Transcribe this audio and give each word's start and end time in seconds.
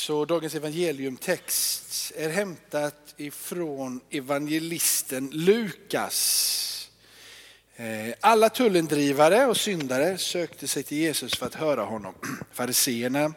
Så 0.00 0.24
dagens 0.24 0.54
evangeliumtext 0.54 2.12
är 2.16 2.28
hämtat 2.28 3.14
ifrån 3.16 4.00
evangelisten 4.10 5.30
Lukas. 5.32 6.90
Eh, 7.76 8.14
alla 8.20 8.48
tullendrivare 8.48 9.46
och 9.46 9.56
syndare 9.56 10.18
sökte 10.18 10.68
sig 10.68 10.82
till 10.82 10.98
Jesus 10.98 11.34
för 11.34 11.46
att 11.46 11.54
höra 11.54 11.82
honom. 11.82 12.14
Fariseerna 12.52 13.32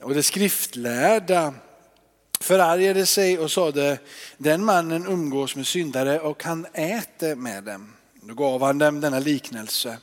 och 0.00 0.14
de 0.14 0.22
skriftlärda 0.22 1.54
förargade 2.40 3.06
sig 3.06 3.38
och 3.38 3.50
sade, 3.50 3.98
den 4.38 4.64
mannen 4.64 5.06
umgås 5.06 5.56
med 5.56 5.66
syndare 5.66 6.20
och 6.20 6.44
han 6.44 6.66
äter 6.72 7.34
med 7.34 7.64
dem. 7.64 7.92
Då 8.14 8.34
gav 8.34 8.62
han 8.62 8.78
dem 8.78 9.00
denna 9.00 9.18
liknelse. 9.18 9.98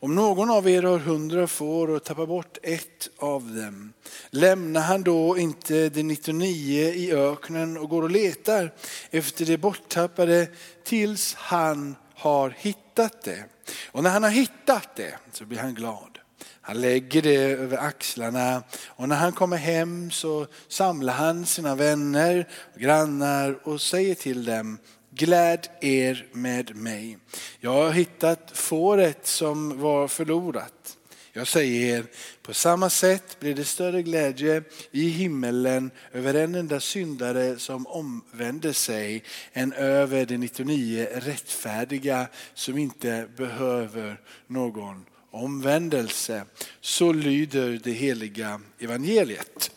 Om 0.00 0.14
någon 0.14 0.50
av 0.50 0.68
er 0.68 0.82
har 0.82 0.98
hundra 0.98 1.46
får 1.46 1.90
och 1.90 2.04
tappar 2.04 2.26
bort 2.26 2.58
ett 2.62 3.08
av 3.18 3.54
dem, 3.54 3.92
lämnar 4.30 4.80
han 4.80 5.02
då 5.02 5.38
inte 5.38 5.88
de 5.88 6.02
99 6.02 6.92
i 6.94 7.12
öknen 7.12 7.76
och 7.76 7.88
går 7.88 8.02
och 8.02 8.10
letar 8.10 8.72
efter 9.10 9.44
det 9.44 9.58
borttappade 9.58 10.48
tills 10.84 11.34
han 11.34 11.96
har 12.14 12.50
hittat 12.50 13.22
det. 13.22 13.44
Och 13.90 14.02
när 14.02 14.10
han 14.10 14.22
har 14.22 14.30
hittat 14.30 14.96
det 14.96 15.14
så 15.32 15.44
blir 15.44 15.58
han 15.58 15.74
glad. 15.74 16.18
Han 16.60 16.80
lägger 16.80 17.22
det 17.22 17.36
över 17.36 17.78
axlarna 17.78 18.62
och 18.86 19.08
när 19.08 19.16
han 19.16 19.32
kommer 19.32 19.56
hem 19.56 20.10
så 20.10 20.46
samlar 20.68 21.14
han 21.14 21.46
sina 21.46 21.74
vänner 21.74 22.48
och 22.74 22.80
grannar 22.80 23.58
och 23.68 23.80
säger 23.80 24.14
till 24.14 24.44
dem 24.44 24.78
Gläd 25.16 25.68
er 25.80 26.26
med 26.32 26.76
mig. 26.76 27.18
Jag 27.60 27.72
har 27.72 27.90
hittat 27.90 28.50
fåret 28.54 29.26
som 29.26 29.80
var 29.80 30.08
förlorat. 30.08 30.96
Jag 31.32 31.48
säger 31.48 31.98
er, 31.98 32.04
på 32.42 32.54
samma 32.54 32.90
sätt 32.90 33.40
blir 33.40 33.54
det 33.54 33.64
större 33.64 34.02
glädje 34.02 34.62
i 34.90 35.08
himmelen 35.08 35.90
över 36.12 36.34
en 36.34 36.54
enda 36.54 36.80
syndare 36.80 37.58
som 37.58 37.86
omvänder 37.86 38.72
sig 38.72 39.22
än 39.52 39.72
över 39.72 40.26
de 40.26 40.36
99 40.38 41.06
rättfärdiga 41.14 42.26
som 42.54 42.78
inte 42.78 43.28
behöver 43.36 44.20
någon 44.46 45.04
omvändelse. 45.30 46.44
Så 46.80 47.12
lyder 47.12 47.80
det 47.84 47.92
heliga 47.92 48.60
evangeliet. 48.78 49.73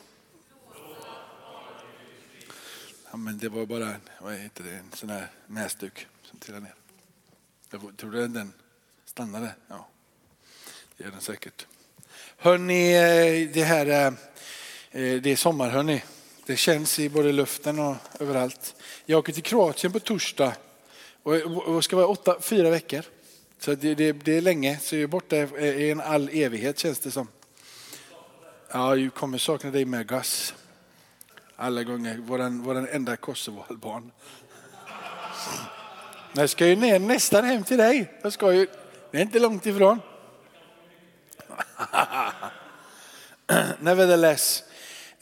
Ja, 3.17 3.21
men 3.21 3.37
det 3.37 3.49
var 3.49 3.65
bara 3.65 3.95
vad 4.21 4.33
heter 4.33 4.63
det, 4.63 4.71
en 4.71 4.91
sån 4.93 5.09
här 5.09 5.27
näsduk 5.47 6.07
som 6.23 6.39
trillade 6.39 6.65
ner. 6.65 6.73
Jag 7.69 7.97
tror 7.97 8.11
du 8.11 8.27
den 8.27 8.53
stannade? 9.05 9.55
Ja, 9.67 9.87
det 10.97 11.03
gör 11.03 11.11
den 11.11 11.21
säkert. 11.21 11.67
Hörni, 12.37 12.93
eh, 12.93 13.53
det 13.53 13.63
här 13.63 13.85
eh, 13.85 14.05
eh, 14.91 15.21
det 15.21 15.31
är 15.31 15.35
sommar 15.35 15.69
hörni. 15.69 16.03
Det 16.45 16.55
känns 16.55 16.99
i 16.99 17.09
både 17.09 17.31
luften 17.31 17.79
och 17.79 17.95
överallt. 18.19 18.75
Jag 19.05 19.19
åker 19.19 19.33
till 19.33 19.43
Kroatien 19.43 19.93
på 19.93 19.99
torsdag 19.99 20.55
och 21.23 21.83
ska 21.83 21.95
vara 21.95 22.07
åtta, 22.07 22.41
fyra 22.41 22.69
veckor. 22.69 23.05
Så 23.59 23.75
det, 23.75 23.95
det, 23.95 24.11
det 24.11 24.37
är 24.37 24.41
länge, 24.41 24.79
så 24.79 24.95
jag 24.95 25.03
är 25.03 25.07
borta 25.07 25.35
i 25.35 25.91
en 25.91 26.01
all 26.01 26.29
evighet 26.29 26.79
känns 26.79 26.99
det 26.99 27.11
som. 27.11 27.27
Ja, 28.71 28.95
jag 28.95 29.13
kommer 29.13 29.37
sakna 29.37 29.71
dig 29.71 29.85
med 29.85 30.07
gas 30.07 30.53
alla 31.57 31.83
gånger. 31.83 32.17
Våran, 32.17 32.61
våran 32.61 32.87
enda 32.87 33.15
Kosovoalban. 33.15 34.11
Jag 36.33 36.49
ska 36.49 36.67
ju 36.67 36.75
ner 36.75 36.99
nästan 36.99 37.45
hem 37.45 37.63
till 37.63 37.77
dig. 37.77 38.19
Jag 38.21 38.33
ska 38.33 38.53
ju, 38.53 38.67
det 39.11 39.17
är 39.17 39.21
inte 39.21 39.39
långt 39.39 39.65
ifrån. 39.65 39.99
Nevertheless. 43.79 44.63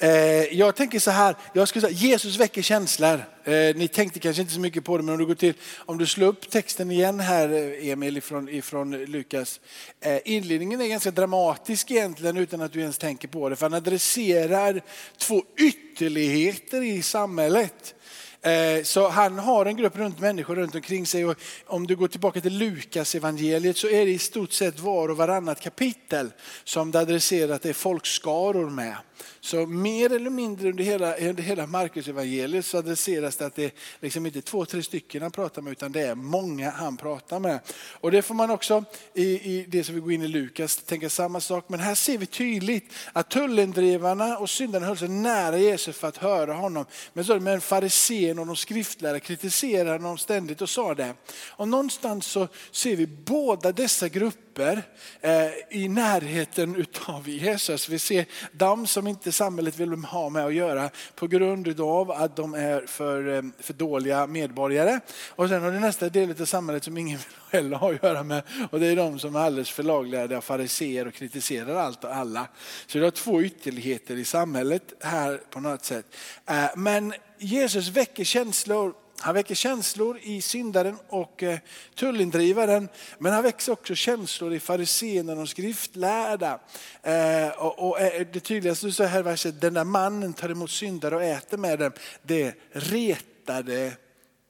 Eh, 0.06 0.58
jag 0.58 0.76
tänker 0.76 1.00
så 1.00 1.12
här, 1.12 1.36
jag 1.54 1.68
skulle 1.68 1.82
säga 1.82 1.94
Jesus 1.94 2.38
väcker 2.38 2.62
känslor. 2.62 3.24
Eh, 3.44 3.76
ni 3.76 3.88
tänkte 3.88 4.20
kanske 4.20 4.42
inte 4.42 4.54
så 4.54 4.60
mycket 4.60 4.84
på 4.86 4.98
det, 4.98 5.04
men 5.04 5.14
om 5.14 5.20
du 5.20 5.26
går 5.26 5.36
till, 5.36 5.54
om 5.78 5.98
du 5.98 6.06
slår 6.06 6.28
upp 6.28 6.50
texten 6.50 6.92
igen 6.92 7.20
här 7.20 7.50
eh, 7.50 7.90
Emil 7.90 8.18
ifrån, 8.18 8.50
ifrån 8.50 8.92
Lukas. 8.92 9.60
Eh, 10.02 10.20
inledningen 10.26 10.82
är 10.82 10.88
ganska 10.88 11.12
dramatisk 11.12 11.92
egentligen 11.92 12.38
utan 12.38 12.62
att 12.62 12.74
du 12.74 12.80
ens 12.80 12.98
tänker 12.98 13.28
på 13.28 13.50
det. 13.50 13.56
För 13.56 13.66
han 13.66 13.74
adresserar 13.74 14.82
två 15.18 15.44
ytterligheter 15.58 16.82
i 16.82 17.02
samhället. 17.02 17.96
Eh, 18.42 18.84
så 18.84 19.08
han 19.08 19.40
har 19.40 19.66
en 19.66 19.78
grupp 19.78 19.98
runt 19.98 20.20
människor 20.20 20.56
runt 20.56 20.76
omkring 20.76 21.06
sig. 21.06 21.26
Och 21.26 21.38
om 21.66 21.88
du 21.88 21.96
går 21.96 22.08
tillbaka 22.08 22.42
till 22.42 22.58
Lukas 22.58 23.16
evangeliet 23.16 23.78
så 23.78 23.88
är 23.88 24.06
det 24.06 24.12
i 24.12 24.20
stort 24.20 24.52
sett 24.52 24.80
var 24.80 25.10
och 25.10 25.18
varannat 25.18 25.62
kapitel 25.62 26.32
som 26.64 26.92
det 26.92 27.00
adresserat 27.00 27.66
är 27.66 27.74
folkskaror 27.74 28.70
med. 28.70 28.96
Så 29.40 29.66
mer 29.66 30.14
eller 30.14 30.30
mindre 30.30 30.70
under 30.70 30.84
hela, 30.84 31.16
under 31.16 31.44
hela 31.44 31.68
Markus 31.68 32.08
evangeliet 32.08 32.66
så 32.66 32.78
adresseras 32.78 33.36
det 33.36 33.46
att 33.46 33.56
det 33.56 33.64
är 33.64 33.72
liksom 34.00 34.26
inte 34.26 34.42
två, 34.42 34.66
tre 34.66 34.84
stycken 34.84 35.22
han 35.22 35.32
pratar 35.32 35.62
med 35.62 35.72
utan 35.72 35.92
det 35.92 36.02
är 36.02 36.16
många 36.16 36.70
han 36.70 36.98
pratar 36.98 37.40
med. 37.40 37.60
Och 37.92 38.12
det 38.12 38.22
får 38.22 38.36
man 38.36 38.50
också 38.50 38.84
i, 39.14 39.26
i 39.26 39.66
det 39.68 39.84
som 39.84 39.96
vi 39.96 40.02
går 40.02 40.12
in 40.12 40.22
i 40.22 40.28
Lukas 40.28 40.78
tänka 40.78 41.10
samma 41.10 41.40
sak. 41.40 41.66
Men 41.68 41.80
här 41.80 41.96
ser 41.96 42.18
vi 42.18 42.26
tydligt 42.26 42.94
att 43.14 43.30
tullendrivarna 43.30 44.38
och 44.38 44.50
syndarna 44.50 44.86
höll 44.86 44.98
sig 44.98 45.10
nära 45.10 45.58
Jesus 45.58 45.98
för 45.98 46.08
att 46.08 46.18
höra 46.18 46.54
honom. 46.54 46.86
Men 47.14 47.26
så 47.26 47.40
men 47.40 47.62
farisén 47.62 48.40
och 48.40 48.48
de 48.48 48.56
skriftlärare 48.56 49.20
kritiserade 49.20 49.92
honom 49.92 50.18
ständigt 50.18 50.62
och 50.62 50.70
sa 50.70 50.96
det. 50.96 51.14
Och 51.48 51.68
någonstans 51.68 52.26
så 52.26 52.48
ser 52.72 52.96
vi 52.96 53.08
båda 53.08 53.72
dessa 53.72 54.10
grupper 54.10 54.84
eh, 55.22 55.48
i 55.70 55.88
närheten 55.88 56.76
utav 56.76 57.30
Jesus. 57.30 57.90
Vi 57.90 58.00
ser 58.00 58.26
de 58.52 58.88
som 58.88 59.05
som 59.06 59.10
inte 59.10 59.32
samhället 59.32 59.80
vill 59.80 59.94
ha 59.94 60.30
med 60.30 60.46
att 60.46 60.54
göra 60.54 60.90
på 61.16 61.28
grund 61.28 61.80
av 61.80 62.12
att 62.12 62.36
de 62.36 62.54
är 62.54 62.86
för, 62.88 63.36
eh, 63.36 63.42
för 63.60 63.74
dåliga 63.74 64.28
medborgare. 64.28 65.00
Och 65.30 65.50
sen 65.50 65.64
har 65.64 65.72
du 65.72 65.80
nästa 65.80 66.10
del 66.10 66.42
av 66.42 66.46
samhället 66.46 66.84
som 66.84 66.98
ingen 66.98 67.18
vill 67.52 67.62
heller 67.62 67.78
ha 67.78 67.94
att 67.94 68.04
göra 68.04 68.24
med 68.24 68.44
och 68.72 68.80
det 68.80 68.88
är 68.88 68.96
de 68.96 69.20
som 69.20 69.36
är 69.36 69.40
alldeles 69.40 69.70
för 69.70 69.84
laglärda 69.84 70.42
fariseer 70.42 71.08
och 71.08 71.14
kritiserar 71.14 71.76
allt 71.76 72.04
och 72.04 72.16
alla. 72.16 72.48
Så 72.88 72.98
du 72.98 73.04
har 73.04 73.12
två 73.12 73.42
ytterligheter 73.42 74.16
i 74.16 74.26
samhället 74.26 74.94
här 75.00 75.42
på 75.50 75.60
något 75.60 75.86
sätt. 75.86 76.06
Eh, 76.46 76.66
men 76.76 77.14
Jesus 77.38 77.88
väcker 77.88 78.24
känslor 78.24 78.94
han 79.20 79.34
väcker 79.34 79.56
känslor 79.56 80.20
i 80.22 80.42
syndaren 80.42 80.98
och 81.10 81.44
eh, 81.44 81.60
tullindrivaren. 81.96 82.90
Men 83.18 83.34
han 83.34 83.44
väcker 83.44 83.72
också 83.72 83.96
känslor 83.96 84.54
i 84.54 84.60
fariséerna 84.60 85.42
och 85.42 85.50
skriftlärda. 85.50 86.60
Eh, 87.02 87.50
och 87.60 88.02
eh, 88.02 88.28
det 88.34 88.40
tydligaste 88.40 88.92
så 88.92 89.04
här 89.04 89.24
verset, 89.24 89.62
den 89.62 89.74
där 89.74 89.84
mannen 89.84 90.34
tar 90.34 90.50
emot 90.50 90.72
syndare 90.72 91.16
och 91.16 91.24
äter 91.24 91.58
med 91.58 91.80
dem. 91.80 91.92
Det 92.22 92.54
retade 92.72 93.92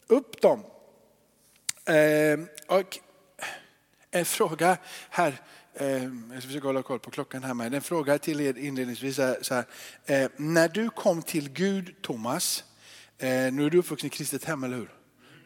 upp 0.08 0.42
dem. 0.42 0.64
Och 2.68 3.00
en 4.12 4.26
fråga 4.26 4.78
här, 5.10 5.42
jag 5.80 6.40
ska 6.40 6.48
försöka 6.48 6.68
hålla 6.68 6.84
koll 6.84 7.00
på 7.00 7.12
klockan 7.12 7.44
här 7.44 7.54
med. 7.54 7.74
En 7.74 7.82
fråga 7.82 8.18
till 8.18 8.42
er 8.42 8.58
inledningsvis. 8.58 9.16
Så 9.16 9.54
här, 9.54 9.66
när 10.42 10.68
du 10.68 10.90
kom 10.90 11.22
till 11.22 11.50
Gud, 11.50 12.02
Thomas, 12.02 12.64
Eh, 13.18 13.54
nu 13.54 13.66
är 13.66 13.70
du 13.70 13.78
uppvuxen 13.78 14.08
i 14.08 14.10
kristet 14.10 14.44
hem, 14.44 14.64
eller 14.64 14.78
hur? 14.78 14.90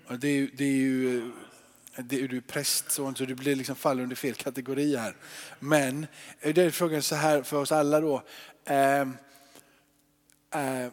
Och 0.07 0.19
det 0.19 0.27
är, 0.27 0.49
det 0.53 0.63
är 0.63 0.77
ju, 0.77 1.17
eh, 1.17 2.03
det 2.03 2.21
är 2.21 2.27
du 2.27 2.41
präst 2.41 2.91
så 2.91 3.11
du 3.11 3.35
blir 3.35 3.55
liksom 3.55 3.75
faller 3.75 4.03
under 4.03 4.15
fel 4.15 4.35
kategori 4.35 4.95
här. 4.95 5.15
Men 5.59 6.07
eh, 6.39 6.53
det 6.53 6.63
är 6.63 6.69
frågan 6.69 7.01
så 7.01 7.15
här 7.15 7.43
för 7.43 7.57
oss 7.57 7.71
alla 7.71 7.99
då. 7.99 8.23
Eh, 8.65 9.01
eh, 10.61 10.91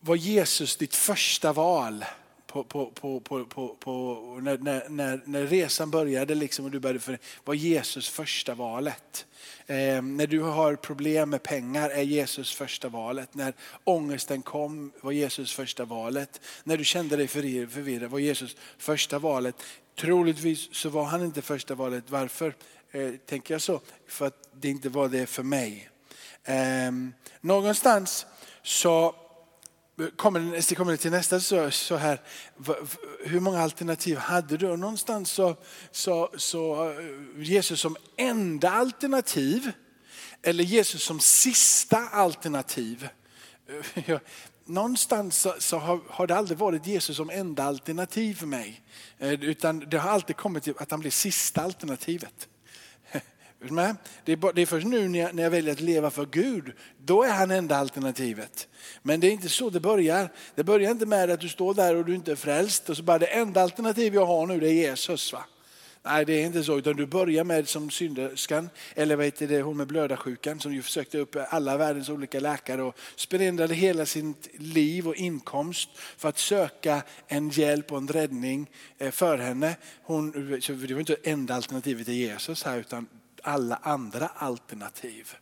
var 0.00 0.16
Jesus 0.16 0.76
ditt 0.76 0.94
första 0.94 1.52
val? 1.52 2.04
På, 2.52 2.64
på, 2.64 2.90
på, 3.20 3.44
på, 3.44 3.76
på, 3.80 4.38
när, 4.42 4.88
när, 4.88 5.20
när 5.24 5.46
resan 5.46 5.90
började 5.90 6.34
liksom 6.34 6.64
och 6.64 6.70
du 6.70 6.80
började 6.80 7.00
för, 7.00 7.18
var 7.44 7.54
Jesus 7.54 8.08
första 8.08 8.54
valet? 8.54 9.26
Eh, 9.66 10.02
när 10.02 10.26
du 10.26 10.40
har 10.40 10.76
problem 10.76 11.30
med 11.30 11.42
pengar 11.42 11.90
är 11.90 12.02
Jesus 12.02 12.54
första 12.54 12.88
valet. 12.88 13.34
När 13.34 13.54
ångesten 13.84 14.42
kom 14.42 14.92
var 15.00 15.12
Jesus 15.12 15.54
första 15.54 15.84
valet. 15.84 16.40
När 16.64 16.76
du 16.76 16.84
kände 16.84 17.16
dig 17.16 17.28
förvirrad 17.28 18.10
var 18.10 18.18
Jesus 18.18 18.56
första 18.78 19.18
valet. 19.18 19.54
Troligtvis 20.00 20.74
så 20.74 20.88
var 20.88 21.04
han 21.04 21.24
inte 21.24 21.42
första 21.42 21.74
valet. 21.74 22.04
Varför 22.08 22.54
eh, 22.90 23.10
tänker 23.26 23.54
jag 23.54 23.62
så? 23.62 23.80
För 24.08 24.26
att 24.26 24.48
det 24.52 24.68
inte 24.68 24.88
var 24.88 25.08
det 25.08 25.26
för 25.26 25.42
mig. 25.42 25.90
Eh, 26.44 26.92
någonstans 27.40 28.26
så 28.62 29.14
kommer, 30.16 30.74
kommer 30.74 30.96
till 30.96 31.10
nästa 31.10 31.40
så, 31.40 31.70
så 31.70 31.96
här, 31.96 32.20
hur 33.24 33.40
många 33.40 33.62
alternativ 33.62 34.16
hade 34.16 34.56
du? 34.56 34.68
Och 34.68 34.78
någonstans 34.78 35.30
så, 35.30 35.56
så, 35.90 36.30
så 36.36 36.90
eh, 36.90 36.96
Jesus 37.36 37.80
som 37.80 37.96
enda 38.16 38.70
alternativ 38.70 39.72
eller 40.42 40.64
Jesus 40.64 41.02
som 41.02 41.20
sista 41.20 41.98
alternativ. 41.98 43.08
Eh, 43.94 44.18
någonstans 44.64 45.38
så, 45.38 45.54
så 45.58 45.78
har, 45.78 46.00
har, 46.08 46.26
det 46.26 46.36
aldrig 46.36 46.58
varit 46.58 46.86
Jesus 46.86 47.16
som 47.16 47.30
enda 47.30 47.64
alternativ 47.64 48.34
för 48.34 48.46
mig. 48.46 48.82
Eh, 49.18 49.32
utan 49.32 49.78
det 49.78 49.98
har 49.98 50.10
alltid 50.10 50.36
kommit 50.36 50.64
till 50.64 50.74
att 50.78 50.90
han 50.90 51.00
blir 51.00 51.10
sista 51.10 51.62
alternativet. 51.62 52.48
Det, 54.24 54.32
är 54.32 54.66
först 54.66 54.86
nu 54.86 55.08
när 55.08 55.42
jag, 55.42 55.50
väljer 55.50 55.72
att 55.72 55.80
leva 55.80 56.10
för 56.10 56.26
Gud, 56.26 56.72
då 56.98 57.22
är 57.22 57.32
han 57.32 57.50
enda 57.50 57.76
alternativet. 57.76 58.68
Men 59.02 59.20
det 59.20 59.26
är 59.26 59.32
inte 59.32 59.48
så 59.48 59.70
det 59.70 59.80
börjar. 59.80 60.32
Det 60.54 60.64
börjar 60.64 60.90
inte 60.90 61.06
med 61.06 61.30
att 61.30 61.40
du 61.40 61.48
står 61.48 61.74
där 61.74 61.96
och 61.96 62.04
du 62.04 62.14
inte 62.14 62.32
är 62.32 62.36
frälst 62.36 62.90
och 62.90 62.96
så 62.96 63.02
bara 63.02 63.18
det 63.18 63.26
enda 63.26 63.62
alternativ 63.62 64.14
jag 64.14 64.26
har 64.26 64.46
nu 64.46 64.60
det 64.60 64.68
är 64.68 64.72
Jesus. 64.72 65.32
Va? 65.32 65.44
Nej, 66.04 66.24
det 66.24 66.42
är 66.42 66.46
inte 66.46 66.64
så, 66.64 66.78
utan 66.78 66.96
du 66.96 67.06
börjar 67.06 67.44
med 67.44 67.68
som 67.68 67.90
synderskan, 67.90 68.70
eller 68.94 69.16
vad 69.16 69.24
heter 69.24 69.46
det, 69.46 69.62
hon 69.62 69.76
med 69.76 69.86
blödarsjukan 69.86 70.60
som 70.60 70.74
ju 70.74 70.82
försökte 70.82 71.18
upp 71.18 71.36
alla 71.48 71.76
världens 71.76 72.08
olika 72.08 72.40
läkare 72.40 72.82
och 72.82 72.98
spenderade 73.16 73.74
hela 73.74 74.06
sitt 74.06 74.48
liv 74.52 75.08
och 75.08 75.16
inkomst 75.16 75.88
för 76.16 76.28
att 76.28 76.38
söka 76.38 77.02
en 77.26 77.50
hjälp 77.50 77.92
och 77.92 77.98
en 77.98 78.08
räddning 78.08 78.70
eh, 78.98 79.10
för 79.10 79.38
henne. 79.38 79.76
Hon, 80.02 80.30
det 80.60 80.92
var 80.92 81.00
inte 81.00 81.16
enda 81.22 81.54
alternativet 81.54 82.06
till 82.06 82.14
Jesus 82.14 82.64
här, 82.64 82.78
utan 82.78 83.06
alla 83.42 83.76
andra 83.76 84.26
alternativ. 84.26 85.34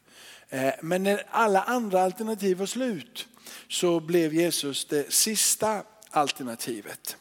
Eh, 0.49 0.73
men 0.82 1.02
när 1.02 1.26
alla 1.31 1.62
andra 1.62 2.02
alternativ 2.02 2.56
var 2.56 2.67
slut 2.67 3.26
så 3.69 4.00
blev 4.00 4.35
Jesus 4.35 4.85
det 4.85 5.12
sista 5.12 5.82
alternativet. 6.11 7.17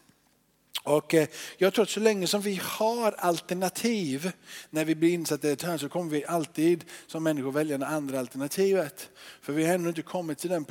Och 0.83 1.13
eh, 1.13 1.27
jag 1.57 1.73
tror 1.73 1.83
att 1.83 1.89
så 1.89 1.99
länge 1.99 2.27
som 2.27 2.41
vi 2.41 2.61
har 2.63 3.11
alternativ 3.11 4.31
när 4.69 4.85
vi 4.85 4.95
blir 4.95 5.13
insatta 5.13 5.47
i 5.47 5.51
ett 5.51 5.61
hörn 5.61 5.79
så 5.79 5.89
kommer 5.89 6.11
vi 6.11 6.25
alltid 6.25 6.85
som 7.07 7.23
människor 7.23 7.51
välja 7.51 7.77
det 7.77 7.87
andra 7.87 8.19
alternativet. 8.19 9.09
För 9.41 9.53
vi 9.53 9.65
har 9.65 9.73
ännu 9.73 9.89
inte 9.89 10.01
kommit 10.01 10.37
till 10.37 10.49
den 10.49 10.65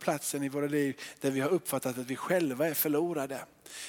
platsen 0.00 0.42
i 0.42 0.48
våra 0.48 0.66
liv 0.66 1.00
där 1.20 1.30
vi 1.30 1.40
har 1.40 1.48
uppfattat 1.48 1.98
att 1.98 2.06
vi 2.06 2.16
själva 2.16 2.68
är 2.68 2.74
förlorade. 2.74 3.40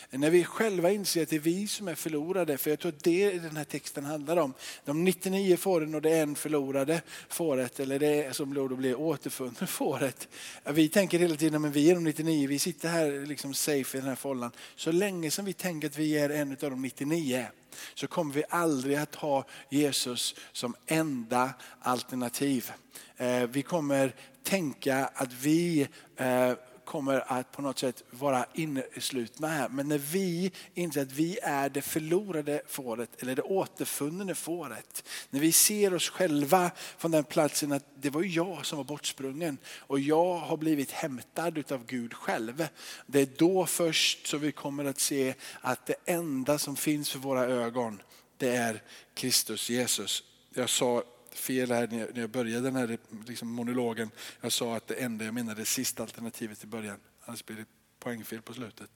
När 0.09 0.29
vi 0.29 0.43
själva 0.43 0.91
inser 0.91 1.23
att 1.23 1.29
det 1.29 1.35
är 1.35 1.39
vi 1.39 1.67
som 1.67 1.87
är 1.87 1.95
förlorade, 1.95 2.57
för 2.57 2.69
jag 2.69 2.79
tror 2.79 2.91
att 2.91 3.03
det 3.03 3.39
den 3.39 3.57
här 3.57 3.63
texten 3.63 4.05
handlar 4.05 4.37
om. 4.37 4.53
De 4.85 5.03
99 5.03 5.57
fåren 5.57 5.95
och 5.95 6.01
det 6.01 6.17
en 6.17 6.35
förlorade 6.35 7.01
fåret, 7.29 7.79
eller 7.79 7.99
det 7.99 8.35
som 8.35 8.53
då 8.53 8.67
blir 8.67 8.99
återfunnet 8.99 9.69
fåret. 9.69 10.27
Vi 10.63 10.89
tänker 10.89 11.19
hela 11.19 11.35
tiden 11.35 11.65
att 11.65 11.75
vi 11.75 11.89
är 11.89 11.95
de 11.95 12.03
99, 12.03 12.47
vi 12.47 12.59
sitter 12.59 12.89
här 12.89 13.25
liksom 13.25 13.53
safe 13.53 13.97
i 13.97 14.01
den 14.01 14.09
här 14.09 14.15
fållan. 14.15 14.51
Så 14.75 14.91
länge 14.91 15.31
som 15.31 15.45
vi 15.45 15.53
tänker 15.53 15.87
att 15.87 15.97
vi 15.97 16.17
är 16.17 16.29
en 16.29 16.51
av 16.51 16.57
de 16.57 16.81
99 16.81 17.45
så 17.93 18.07
kommer 18.07 18.33
vi 18.33 18.43
aldrig 18.49 18.95
att 18.95 19.15
ha 19.15 19.45
Jesus 19.69 20.35
som 20.51 20.75
enda 20.87 21.53
alternativ. 21.79 22.71
Eh, 23.17 23.43
vi 23.43 23.61
kommer 23.61 24.15
tänka 24.43 25.09
att 25.13 25.33
vi 25.33 25.87
eh, 26.17 26.53
kommer 26.85 27.31
att 27.31 27.51
på 27.51 27.61
något 27.61 27.79
sätt 27.79 28.03
vara 28.09 28.45
inneslutna 28.53 29.47
här. 29.47 29.69
Men 29.69 29.87
när 29.87 29.97
vi 29.97 30.51
inser 30.73 31.01
att 31.01 31.11
vi 31.11 31.39
är 31.43 31.69
det 31.69 31.81
förlorade 31.81 32.61
fåret 32.67 33.21
eller 33.21 33.35
det 33.35 33.41
återfunne 33.41 34.35
fåret. 34.35 35.03
När 35.29 35.39
vi 35.39 35.51
ser 35.51 35.93
oss 35.93 36.09
själva 36.09 36.71
från 36.97 37.11
den 37.11 37.23
platsen 37.23 37.71
att 37.71 37.85
det 37.95 38.09
var 38.09 38.23
jag 38.23 38.65
som 38.65 38.77
var 38.77 38.85
bortsprungen 38.85 39.57
och 39.77 39.99
jag 39.99 40.37
har 40.37 40.57
blivit 40.57 40.91
hämtad 40.91 41.71
av 41.71 41.85
Gud 41.85 42.13
själv. 42.13 42.67
Det 43.05 43.21
är 43.21 43.29
då 43.37 43.65
först 43.65 44.27
som 44.27 44.39
vi 44.39 44.51
kommer 44.51 44.85
att 44.85 44.99
se 44.99 45.33
att 45.61 45.85
det 45.85 45.95
enda 46.05 46.57
som 46.57 46.75
finns 46.75 47.09
för 47.09 47.19
våra 47.19 47.45
ögon 47.45 48.01
det 48.37 48.55
är 48.55 48.81
Kristus 49.13 49.69
Jesus. 49.69 50.23
Jag 50.53 50.69
sa 50.69 51.03
fel 51.37 51.71
här 51.71 51.87
när 51.87 52.21
jag 52.21 52.29
började 52.29 52.61
den 52.61 52.75
här 52.75 52.97
liksom 53.27 53.47
monologen. 53.47 54.11
Jag 54.41 54.51
sa 54.51 54.75
att 54.75 54.87
det 54.87 54.95
enda 54.95 55.25
jag 55.25 55.33
menade 55.33 55.61
det 55.61 55.65
sista 55.65 56.03
alternativet 56.03 56.63
i 56.63 56.67
början. 56.67 56.97
Annars 57.25 57.45
blir 57.45 57.57
det 57.57 57.65
poängfel 57.99 58.41
på 58.41 58.53
slutet. 58.53 58.89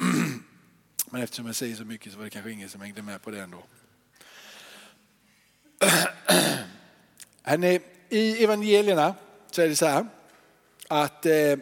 Men 1.10 1.22
eftersom 1.22 1.46
jag 1.46 1.56
säger 1.56 1.76
så 1.76 1.84
mycket 1.84 2.12
så 2.12 2.18
var 2.18 2.24
det 2.24 2.30
kanske 2.30 2.50
ingen 2.50 2.68
som 2.68 2.80
hängde 2.80 3.02
med 3.02 3.22
på 3.22 3.30
det 3.30 3.40
ändå. 3.40 3.64
I 8.08 8.44
evangelierna 8.44 9.14
så 9.50 9.62
är 9.62 9.68
det 9.68 9.76
så 9.76 9.86
här 9.86 10.06
att 10.88 11.26
eh, 11.26 11.56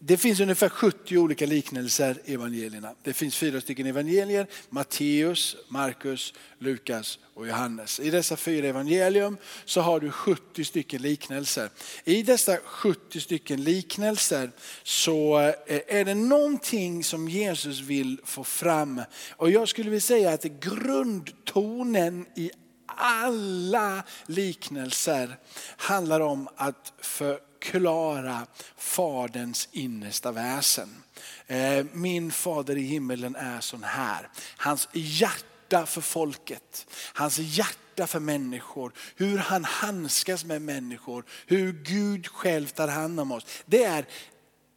det 0.00 0.16
finns 0.16 0.40
ungefär 0.40 0.68
70 0.68 1.18
olika 1.18 1.46
liknelser 1.46 2.20
i 2.24 2.34
evangelierna. 2.34 2.94
Det 3.02 3.12
finns 3.12 3.36
fyra 3.36 3.60
stycken 3.60 3.86
evangelier, 3.86 4.46
Matteus, 4.70 5.56
Markus, 5.68 6.34
Lukas 6.58 7.18
och 7.34 7.48
Johannes. 7.48 8.00
I 8.00 8.10
dessa 8.10 8.36
fyra 8.36 8.66
evangelium 8.66 9.36
så 9.64 9.80
har 9.80 10.00
du 10.00 10.10
70 10.10 10.64
stycken 10.64 11.02
liknelser. 11.02 11.70
I 12.04 12.22
dessa 12.22 12.56
70 12.56 13.20
stycken 13.20 13.64
liknelser 13.64 14.50
så 14.82 15.38
eh, 15.38 15.80
är 15.86 16.04
det 16.04 16.14
någonting 16.14 17.04
som 17.04 17.28
Jesus 17.28 17.80
vill 17.80 18.20
få 18.24 18.44
fram. 18.44 19.02
Och 19.30 19.50
jag 19.50 19.68
skulle 19.68 19.90
vilja 19.90 20.00
säga 20.00 20.32
att 20.32 20.44
grundtonen 20.44 22.26
i 22.36 22.50
alla 22.96 24.02
liknelser 24.26 25.36
handlar 25.76 26.20
om 26.20 26.48
att 26.56 26.92
för 26.98 27.47
förklara 27.58 28.46
Faderns 28.76 29.68
innersta 29.72 30.32
väsen. 30.32 31.02
Eh, 31.46 31.86
min 31.92 32.32
fader 32.32 32.76
i 32.76 32.82
himmelen 32.82 33.36
är 33.36 33.60
sån 33.60 33.82
här. 33.82 34.28
Hans 34.56 34.88
hjärta 34.92 35.86
för 35.86 36.00
folket, 36.00 36.86
hans 37.12 37.38
hjärta 37.38 38.06
för 38.06 38.20
människor, 38.20 38.92
hur 39.16 39.38
han 39.38 39.64
handskas 39.64 40.44
med 40.44 40.62
människor, 40.62 41.24
hur 41.46 41.72
Gud 41.72 42.26
själv 42.26 42.66
tar 42.66 42.88
hand 42.88 43.20
om 43.20 43.32
oss. 43.32 43.46
Det 43.66 43.84
är 43.84 44.06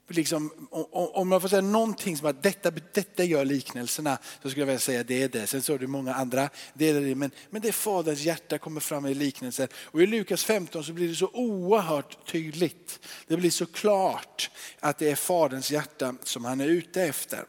liksom, 0.08 0.68
om 0.92 1.30
man 1.30 1.42
får 1.42 1.48
säga 1.48 1.62
någonting 1.62 2.18
som 2.18 2.28
att 2.28 2.44
detta, 2.44 2.72
detta 2.94 3.24
gör 3.24 3.46
liknelserna, 3.46 4.18
så 4.44 4.50
skulle 4.50 4.62
jag 4.62 4.68
vilja 4.68 4.80
säga 4.80 5.04
det 5.04 5.24
är 5.24 5.30
det. 5.30 5.48
Sen 5.48 5.62
så 5.62 5.74
är 5.74 5.80
det 5.80 5.88
många 5.88 6.14
andra 6.14 6.50
delar 6.74 7.16
men, 7.16 7.32
men 7.50 7.62
det 7.62 7.68
är 7.68 7.72
Faderns 7.72 8.22
hjärta 8.22 8.58
kommer 8.58 8.82
fram 8.82 9.06
i 9.06 9.14
liknelser. 9.14 9.70
Och 9.76 10.02
i 10.02 10.06
Lukas 10.08 10.44
15 10.44 10.84
så 10.84 10.94
blir 10.94 11.08
det 11.08 11.16
så 11.16 11.30
oerhört 11.34 12.32
tydligt. 12.32 13.00
Det 13.28 13.38
blir 13.38 13.52
så 13.52 13.66
klart 13.66 14.50
att 14.80 14.98
det 14.98 15.12
är 15.12 15.16
Faderns 15.16 15.72
hjärta 15.72 16.16
som 16.24 16.46
han 16.46 16.62
är 16.62 16.68
ute 16.68 17.04
efter. 17.04 17.46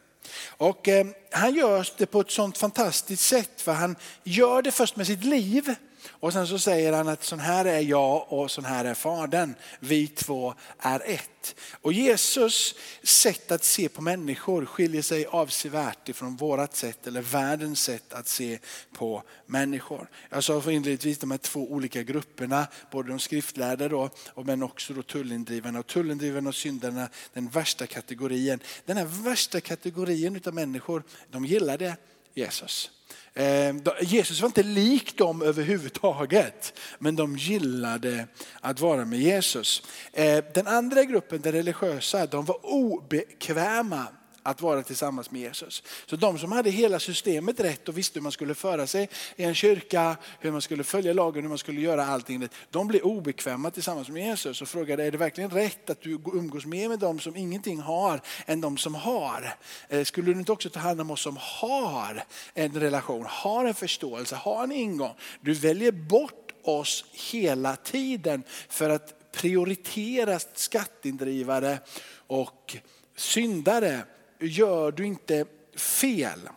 Och 0.47 0.87
eh, 0.87 1.07
han 1.31 1.55
gör 1.55 1.87
det 1.97 2.05
på 2.05 2.19
ett 2.19 2.31
sånt 2.31 2.57
fantastiskt 2.57 3.23
sätt 3.23 3.61
för 3.61 3.73
han 3.73 3.95
gör 4.23 4.61
det 4.61 4.71
först 4.71 4.95
med 4.95 5.07
sitt 5.07 5.23
liv. 5.23 5.75
Och 6.09 6.33
sen 6.33 6.47
så 6.47 6.59
säger 6.59 6.93
han 6.93 7.07
att 7.07 7.23
sån 7.23 7.39
här 7.39 7.65
är 7.65 7.79
jag 7.79 8.33
och 8.33 8.51
sån 8.51 8.65
här 8.65 8.85
är 8.85 8.93
fadern. 8.93 9.55
Vi 9.79 10.07
två 10.07 10.53
är 10.79 11.01
ett. 11.05 11.55
Och 11.81 11.93
Jesus 11.93 12.75
sätt 13.03 13.51
att 13.51 13.63
se 13.63 13.89
på 13.89 14.01
människor 14.01 14.65
skiljer 14.65 15.01
sig 15.01 15.25
avsevärt 15.25 16.09
ifrån 16.09 16.35
vårat 16.35 16.75
sätt 16.75 17.07
eller 17.07 17.21
världens 17.21 17.83
sätt 17.83 18.13
att 18.13 18.27
se 18.27 18.59
på 18.93 19.23
människor. 19.45 20.09
Jag 20.29 20.43
sa 20.43 20.57
inledningsvis 20.57 21.17
de 21.17 21.31
här 21.31 21.37
två 21.37 21.71
olika 21.71 22.03
grupperna, 22.03 22.67
både 22.91 23.09
de 23.09 23.19
skriftlärda 23.19 23.89
då, 23.89 24.09
men 24.35 24.63
också 24.63 24.93
då 24.93 25.03
tullindrivarna. 25.03 25.79
Och 25.79 25.87
tullindrivarna 25.87 26.49
och 26.49 26.55
syndarna, 26.55 27.09
den 27.33 27.49
värsta 27.49 27.87
kategorin. 27.87 28.59
Den 28.85 28.97
här 28.97 29.05
värsta 29.05 29.61
kategorin 29.61 30.41
av 30.45 30.53
människor, 30.53 31.03
de 31.31 31.45
gillade 31.45 31.97
Jesus. 32.33 32.91
Ehm, 33.35 33.81
Jesus 34.01 34.41
var 34.41 34.47
inte 34.47 34.63
lik 34.63 35.17
dem 35.17 35.41
överhuvudtaget, 35.41 36.79
men 36.99 37.15
de 37.15 37.37
gillade 37.37 38.27
att 38.61 38.79
vara 38.79 39.05
med 39.05 39.19
Jesus. 39.19 39.83
Ehm, 40.13 40.43
den 40.53 40.67
andra 40.67 41.03
gruppen, 41.03 41.41
den 41.41 41.51
religiösa, 41.51 42.25
de 42.25 42.45
var 42.45 42.65
obekväma 42.65 44.07
att 44.43 44.61
vara 44.61 44.83
tillsammans 44.83 45.31
med 45.31 45.41
Jesus. 45.41 45.83
Så 46.05 46.15
de 46.15 46.39
som 46.39 46.51
hade 46.51 46.69
hela 46.69 46.99
systemet 46.99 47.59
rätt 47.59 47.89
och 47.89 47.97
visste 47.97 48.19
hur 48.19 48.23
man 48.23 48.31
skulle 48.31 48.55
föra 48.55 48.87
sig 48.87 49.09
i 49.35 49.43
en 49.43 49.55
kyrka, 49.55 50.17
hur 50.39 50.51
man 50.51 50.61
skulle 50.61 50.83
följa 50.83 51.13
lagen, 51.13 51.43
hur 51.43 51.49
man 51.49 51.57
skulle 51.57 51.81
göra 51.81 52.05
allting. 52.05 52.47
De 52.69 52.87
blev 52.87 53.01
obekväma 53.01 53.71
tillsammans 53.71 54.09
med 54.09 54.25
Jesus 54.25 54.61
och 54.61 54.67
frågade, 54.67 55.03
är 55.03 55.11
det 55.11 55.17
verkligen 55.17 55.49
rätt 55.49 55.89
att 55.89 56.01
du 56.01 56.11
umgås 56.11 56.65
mer 56.65 56.89
med 56.89 56.99
dem 56.99 57.19
som 57.19 57.35
ingenting 57.35 57.79
har 57.79 58.21
än 58.45 58.61
de 58.61 58.77
som 58.77 58.95
har? 58.95 59.55
Eh, 59.89 60.03
skulle 60.03 60.33
du 60.33 60.39
inte 60.39 60.51
också 60.51 60.69
ta 60.69 60.79
hand 60.79 61.01
om 61.01 61.11
oss 61.11 61.21
som 61.21 61.37
har 61.39 62.23
en 62.53 62.79
relation, 62.79 63.25
har 63.29 63.65
en 63.65 63.73
förståelse, 63.73 64.35
har 64.35 64.63
en 64.63 64.71
ingång? 64.71 65.15
Du 65.41 65.53
väljer 65.53 65.91
bort 65.91 66.51
oss 66.63 67.05
hela 67.11 67.75
tiden 67.75 68.43
för 68.69 68.89
att 68.89 69.31
prioritera 69.31 70.39
skatteindrivare 70.39 71.79
och 72.27 72.77
syndare 73.15 74.01
gör 74.47 74.91
du 74.91 75.05
inte 75.05 75.45
fel. 75.75 76.49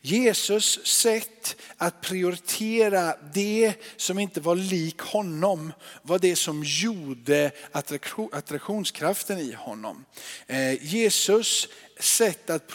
Jesus 0.00 0.86
sätt 0.86 1.56
att 1.76 2.00
prioritera 2.00 3.14
det 3.34 3.74
som 3.96 4.18
inte 4.18 4.40
var 4.40 4.56
lik 4.56 5.00
honom 5.00 5.72
var 6.02 6.18
det 6.18 6.36
som 6.36 6.64
gjorde 6.64 7.50
attraktionskraften 8.30 9.38
i 9.38 9.52
honom. 9.52 10.04
Eh, 10.46 10.84
Jesus 10.84 11.68
sätt 12.00 12.50
att 12.50 12.68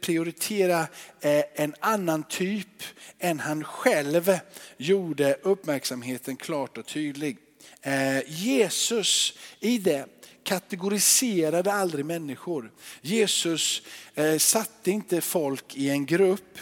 prioritera 0.00 0.80
eh, 1.20 1.44
en 1.54 1.74
annan 1.80 2.22
typ 2.22 2.82
än 3.18 3.40
han 3.40 3.64
själv 3.64 4.38
gjorde 4.76 5.38
uppmärksamheten 5.42 6.36
klart 6.36 6.78
och 6.78 6.86
tydlig. 6.86 7.38
Eh, 7.82 8.20
Jesus 8.26 9.38
i 9.60 9.78
det 9.78 10.06
kategoriserade 10.44 11.72
aldrig 11.72 12.04
människor. 12.04 12.72
Jesus 13.02 13.82
eh, 14.14 14.38
satte 14.38 14.90
inte 14.90 15.20
folk 15.20 15.76
i 15.76 15.90
en 15.90 16.06
grupp. 16.06 16.58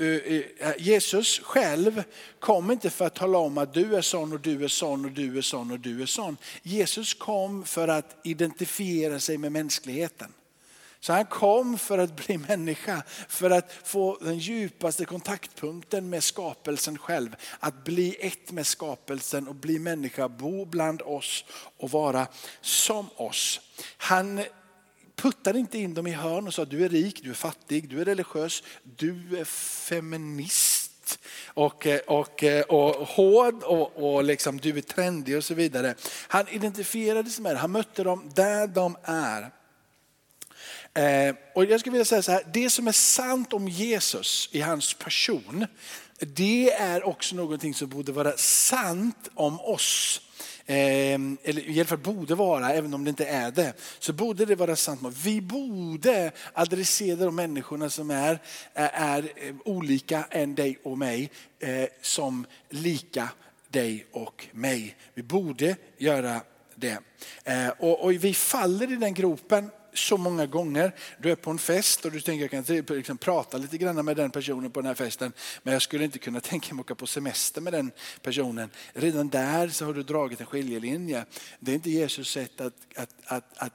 Eh, 0.00 0.42
Jesus 0.78 1.38
själv 1.38 2.02
kom 2.38 2.70
inte 2.70 2.90
för 2.90 3.06
att 3.06 3.14
tala 3.14 3.38
om 3.38 3.58
att 3.58 3.74
du 3.74 3.96
är 3.96 4.02
sån 4.02 4.32
och 4.32 4.40
du 4.40 4.64
är 4.64 4.68
sån 4.68 5.04
och 5.04 5.10
du 5.10 5.38
är 5.38 5.42
sån 5.42 5.70
och 5.70 5.80
du 5.80 6.02
är 6.02 6.06
sån. 6.06 6.36
Jesus 6.62 7.14
kom 7.14 7.64
för 7.64 7.88
att 7.88 8.20
identifiera 8.24 9.20
sig 9.20 9.38
med 9.38 9.52
mänskligheten. 9.52 10.32
Så 11.00 11.12
han 11.12 11.26
kom 11.26 11.78
för 11.78 11.98
att 11.98 12.26
bli 12.26 12.38
människa, 12.38 13.02
för 13.28 13.50
att 13.50 13.72
få 13.84 14.18
den 14.20 14.38
djupaste 14.38 15.04
kontaktpunkten 15.04 16.10
med 16.10 16.24
skapelsen 16.24 16.98
själv. 16.98 17.36
Att 17.60 17.84
bli 17.84 18.16
ett 18.20 18.52
med 18.52 18.66
skapelsen 18.66 19.48
och 19.48 19.54
bli 19.54 19.78
människa, 19.78 20.28
bo 20.28 20.64
bland 20.64 21.02
oss 21.02 21.44
och 21.76 21.90
vara 21.90 22.26
som 22.60 23.10
oss. 23.16 23.60
Han 23.96 24.44
puttade 25.16 25.58
inte 25.58 25.78
in 25.78 25.94
dem 25.94 26.06
i 26.06 26.12
hörn 26.12 26.46
och 26.46 26.54
sa 26.54 26.64
du 26.64 26.84
är 26.84 26.88
rik, 26.88 27.22
du 27.22 27.30
är 27.30 27.34
fattig, 27.34 27.88
du 27.88 28.00
är 28.00 28.04
religiös, 28.04 28.62
du 28.82 29.38
är 29.38 29.44
feminist 29.44 30.88
och, 31.46 31.86
eh, 31.86 32.00
och, 32.00 32.44
eh, 32.44 32.62
och 32.62 33.08
hård 33.08 33.62
och, 33.62 34.14
och 34.14 34.24
liksom, 34.24 34.58
du 34.58 34.78
är 34.78 34.80
trendig 34.80 35.36
och 35.36 35.44
så 35.44 35.54
vidare. 35.54 35.94
Han 36.28 36.48
identifierade 36.48 37.30
sig 37.30 37.42
med 37.42 37.54
det, 37.54 37.58
han 37.58 37.72
mötte 37.72 38.04
dem 38.04 38.30
där 38.34 38.66
de 38.66 38.96
är. 39.02 39.50
Eh, 40.98 41.34
och 41.54 41.64
jag 41.64 41.80
skulle 41.80 41.92
vilja 41.92 42.04
säga 42.04 42.22
så 42.22 42.32
här, 42.32 42.42
det 42.52 42.70
som 42.70 42.88
är 42.88 42.92
sant 42.92 43.52
om 43.52 43.68
Jesus 43.68 44.48
i 44.52 44.60
hans 44.60 44.94
person, 44.94 45.66
det 46.18 46.72
är 46.72 47.06
också 47.06 47.36
någonting 47.36 47.74
som 47.74 47.88
borde 47.88 48.12
vara 48.12 48.36
sant 48.36 49.28
om 49.34 49.60
oss. 49.60 50.20
Eh, 50.66 51.14
eller 51.42 51.68
i 51.68 51.80
alla 51.80 51.84
fall 51.84 51.98
borde 51.98 52.34
vara, 52.34 52.72
även 52.72 52.94
om 52.94 53.04
det 53.04 53.08
inte 53.10 53.26
är 53.26 53.50
det, 53.50 53.72
så 53.98 54.12
borde 54.12 54.44
det 54.44 54.54
vara 54.54 54.76
sant. 54.76 55.00
Vi 55.24 55.40
borde 55.40 56.32
adressera 56.52 57.16
de 57.16 57.36
människorna 57.36 57.90
som 57.90 58.10
är, 58.10 58.38
är 58.74 59.22
eh, 59.36 59.54
olika 59.64 60.24
än 60.30 60.54
dig 60.54 60.78
och 60.82 60.98
mig 60.98 61.30
som 62.02 62.46
lika 62.68 63.28
dig 63.68 64.06
och 64.12 64.46
mig. 64.52 64.96
Vi 65.14 65.22
borde 65.22 65.76
göra 65.98 66.40
det. 66.74 66.98
Och, 67.78 68.04
och 68.04 68.12
vi 68.12 68.34
faller 68.34 68.92
i 68.92 68.96
den 68.96 69.14
gropen 69.14 69.70
så 69.98 70.16
många 70.16 70.46
gånger. 70.46 70.92
Du 71.18 71.30
är 71.30 71.36
på 71.36 71.50
en 71.50 71.58
fest 71.58 72.04
och 72.04 72.12
du 72.12 72.20
tänker 72.20 72.40
jag 72.42 72.50
kan 72.50 72.64
typ 72.64 72.90
liksom 72.90 73.18
prata 73.18 73.58
lite 73.58 73.78
grann 73.78 74.04
med 74.04 74.16
den 74.16 74.30
personen 74.30 74.70
på 74.70 74.80
den 74.80 74.86
här 74.86 74.94
festen. 74.94 75.32
Men 75.62 75.72
jag 75.72 75.82
skulle 75.82 76.04
inte 76.04 76.18
kunna 76.18 76.40
tänka 76.50 76.74
mig 76.74 76.80
att 76.80 76.86
åka 76.86 76.94
på 76.94 77.06
semester 77.06 77.60
med 77.60 77.72
den 77.72 77.90
personen. 78.22 78.70
Redan 78.92 79.28
där 79.28 79.68
så 79.68 79.84
har 79.84 79.94
du 79.94 80.02
dragit 80.02 80.40
en 80.40 80.46
skiljelinje. 80.46 81.24
Det 81.60 81.70
är 81.70 81.74
inte 81.74 81.90
Jesus 81.90 82.30
sätt 82.30 82.60
att, 82.60 82.74
att, 82.96 83.10
att, 83.24 83.44
att 83.56 83.72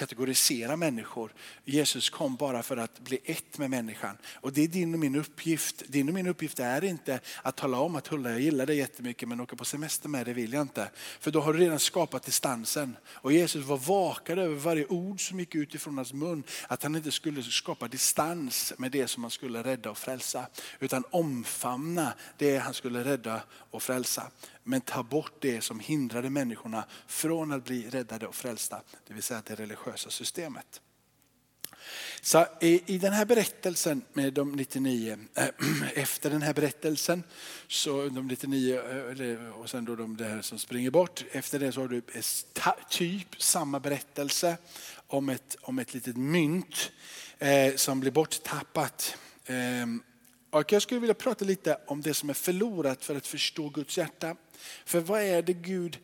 kategorisera 0.00 0.76
människor. 0.76 1.32
Jesus 1.64 2.10
kom 2.10 2.36
bara 2.36 2.62
för 2.62 2.76
att 2.76 3.00
bli 3.00 3.20
ett 3.24 3.58
med 3.58 3.70
människan. 3.70 4.16
Och 4.34 4.52
det 4.52 4.62
är 4.62 4.68
din 4.68 4.94
och 4.94 5.00
min 5.00 5.16
uppgift. 5.16 5.82
Din 5.86 6.08
och 6.08 6.14
min 6.14 6.26
uppgift 6.26 6.60
är 6.60 6.84
inte 6.84 7.20
att 7.42 7.56
tala 7.56 7.78
om 7.78 7.96
att 7.96 8.06
Hulla 8.06 8.30
jag 8.30 8.40
gillar 8.40 8.66
dig 8.66 8.76
jättemycket 8.76 9.28
men 9.28 9.40
åka 9.40 9.56
på 9.56 9.64
semester 9.64 10.08
med 10.08 10.26
dig 10.26 10.34
vill 10.34 10.52
jag 10.52 10.62
inte. 10.62 10.90
För 11.20 11.30
då 11.30 11.40
har 11.40 11.52
du 11.52 11.58
redan 11.58 11.78
skapat 11.78 12.22
distansen. 12.22 12.96
Och 13.06 13.32
Jesus 13.32 13.64
var 13.64 13.76
vakad 13.76 14.38
över 14.38 14.54
varje 14.54 14.86
ord 14.86 15.28
som 15.28 15.40
gick 15.40 15.54
ut 15.54 15.74
ifrån 15.74 15.96
hans 15.96 16.12
mun. 16.12 16.42
Att 16.68 16.82
han 16.82 16.96
inte 16.96 17.10
skulle 17.10 17.42
skapa 17.42 17.88
distans 17.88 18.72
med 18.78 18.92
det 18.92 19.08
som 19.08 19.24
han 19.24 19.30
skulle 19.30 19.62
rädda 19.62 19.90
och 19.90 19.98
frälsa. 19.98 20.46
Utan 20.78 21.04
omfamna 21.10 22.12
det 22.38 22.58
han 22.58 22.74
skulle 22.74 23.04
rädda 23.04 23.42
och 23.48 23.82
frälsa 23.82 24.30
men 24.70 24.80
ta 24.80 25.02
bort 25.02 25.32
det 25.38 25.60
som 25.60 25.80
hindrade 25.80 26.30
människorna 26.30 26.84
från 27.06 27.52
att 27.52 27.64
bli 27.64 27.90
räddade 27.90 28.26
och 28.26 28.34
frälsta, 28.34 28.82
det 29.06 29.14
vill 29.14 29.22
säga 29.22 29.42
det 29.46 29.54
religiösa 29.54 30.10
systemet. 30.10 30.80
Så 32.20 32.46
i, 32.60 32.98
den 32.98 33.12
här 33.12 33.24
berättelsen 33.24 34.02
med 34.12 34.32
de 34.32 34.52
99, 34.52 35.18
äh, 35.34 35.48
efter 35.94 36.30
den 36.30 36.42
här 36.42 36.54
berättelsen, 36.54 37.22
så 37.68 38.08
de 38.08 38.26
99 38.26 38.80
äh, 39.20 39.60
och 39.60 39.70
sen 39.70 39.84
då 39.84 39.96
de 39.96 40.16
där 40.16 40.42
som 40.42 40.58
springer 40.58 40.90
bort, 40.90 41.24
efter 41.32 41.58
det 41.58 41.72
så 41.72 41.80
har 41.80 41.88
du 41.88 42.02
typ 42.90 43.42
samma 43.42 43.80
berättelse 43.80 44.56
om 45.06 45.28
ett, 45.28 45.56
om 45.60 45.78
ett 45.78 45.94
litet 45.94 46.16
mynt 46.16 46.90
eh, 47.38 47.74
som 47.76 48.00
blir 48.00 48.10
borttappat. 48.10 49.16
Eh, 49.44 49.86
och 50.50 50.72
jag 50.72 50.82
skulle 50.82 51.00
vilja 51.00 51.14
prata 51.14 51.44
lite 51.44 51.78
om 51.86 52.00
det 52.00 52.14
som 52.14 52.30
är 52.30 52.34
förlorat 52.34 53.04
för 53.04 53.16
att 53.16 53.26
förstå 53.26 53.68
Guds 53.68 53.98
hjärta. 53.98 54.36
För 54.84 55.00
vad 55.00 55.20
är 55.22 55.42
det 55.42 55.52
Gud 55.52 55.98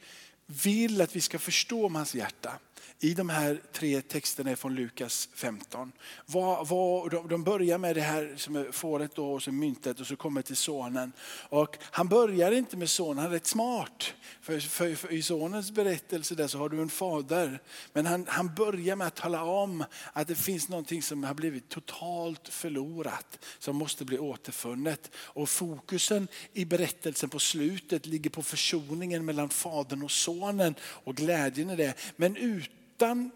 vill 0.47 1.01
att 1.01 1.17
vi 1.17 1.21
ska 1.21 1.39
förstå 1.39 1.87
om 1.87 1.95
hans 1.95 2.15
hjärta? 2.15 2.59
I 3.01 3.15
de 3.15 3.29
här 3.29 3.61
tre 3.73 4.03
texterna 4.03 4.57
från 4.57 4.75
Lukas 4.75 5.29
15. 5.35 5.93
Vad, 6.27 6.69
vad, 6.69 7.29
de 7.29 7.45
börjar 7.45 7.79
med 7.79 7.97
det 7.97 8.01
här 8.01 8.35
som 8.37 8.57
är 8.57 8.73
fåret 8.73 9.15
då, 9.15 9.33
och 9.33 9.43
så 9.43 9.53
myntet 9.53 10.01
och 10.01 10.07
så 10.07 10.17
kommer 10.17 10.43
till 10.43 10.57
sonen. 10.57 11.13
Och 11.49 11.79
han 11.81 12.09
börjar 12.09 12.53
inte 12.53 12.77
med 12.77 12.91
sonen, 12.91 13.19
han 13.19 13.27
är 13.27 13.31
rätt 13.31 13.47
smart. 13.47 14.15
För, 14.41 14.61
för, 14.61 14.95
för, 14.95 15.13
I 15.13 15.23
sonens 15.23 15.71
berättelse 15.71 16.35
där 16.35 16.47
så 16.47 16.59
har 16.59 16.69
du 16.69 16.83
en 16.83 16.89
fader. 16.89 17.63
Men 17.93 18.07
han, 18.07 18.27
han 18.29 18.55
börjar 18.55 18.97
med 18.97 19.07
att 19.07 19.17
tala 19.17 19.45
om 19.45 19.85
att 20.13 20.29
det 20.29 20.35
finns 20.35 20.69
någonting 20.69 21.03
som 21.03 21.25
har 21.25 21.35
blivit 21.35 21.69
totalt 21.69 22.49
förlorat. 22.49 23.39
Som 23.59 23.77
måste 23.77 24.05
bli 24.05 24.19
återfunnet. 24.19 25.11
Och 25.17 25.49
fokusen 25.49 26.29
i 26.53 26.65
berättelsen 26.65 27.29
på 27.29 27.39
slutet 27.39 28.07
ligger 28.07 28.31
på 28.31 28.43
försoningen 28.43 29.25
mellan 29.25 29.49
fadern 29.49 30.03
och 30.03 30.11
sonen 30.11 30.75
och 30.81 31.17
glädjen 31.17 31.71
i 31.71 31.77
det. 31.77 31.95
Men 32.17 32.37
ut 32.37 32.71
utan 32.97 33.31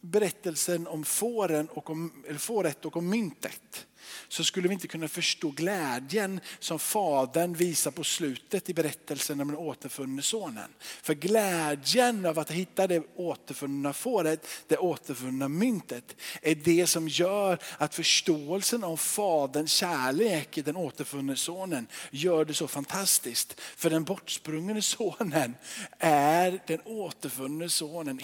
berättelsen 0.00 0.86
om 0.86 1.04
fåren 1.04 1.68
och 1.68 1.90
om, 1.90 2.24
eller 2.28 2.38
fåret 2.38 2.84
och 2.84 2.96
om 2.96 3.10
myntet 3.10 3.86
så 4.28 4.44
skulle 4.44 4.68
vi 4.68 4.74
inte 4.74 4.88
kunna 4.88 5.08
förstå 5.08 5.50
glädjen 5.50 6.40
som 6.58 6.78
fadern 6.78 7.54
visar 7.54 7.90
på 7.90 8.04
slutet 8.04 8.70
i 8.70 8.74
berättelsen 8.74 9.40
om 9.40 9.48
den 9.48 9.56
återfunne 9.56 10.22
sonen. 10.22 10.70
För 10.80 11.14
glädjen 11.14 12.26
av 12.26 12.38
att 12.38 12.50
hitta 12.50 12.86
det 12.86 13.02
återfunna 13.14 13.92
fåret, 13.92 14.46
det 14.66 14.76
återfunna 14.76 15.48
myntet, 15.48 16.16
är 16.42 16.54
det 16.54 16.86
som 16.86 17.08
gör 17.08 17.58
att 17.78 17.94
förståelsen 17.94 18.84
av 18.84 18.96
faderns 18.96 19.72
kärlek 19.72 20.58
i 20.58 20.62
den 20.62 20.76
återfunne 20.76 21.36
sonen 21.36 21.86
gör 22.10 22.44
det 22.44 22.54
så 22.54 22.68
fantastiskt. 22.68 23.60
För 23.60 23.90
den 23.90 24.04
bortsprungne 24.04 24.82
sonen 24.82 25.54
är 25.98 26.62
den 26.66 26.80
återfunne 26.84 27.68
sonen 27.68 28.20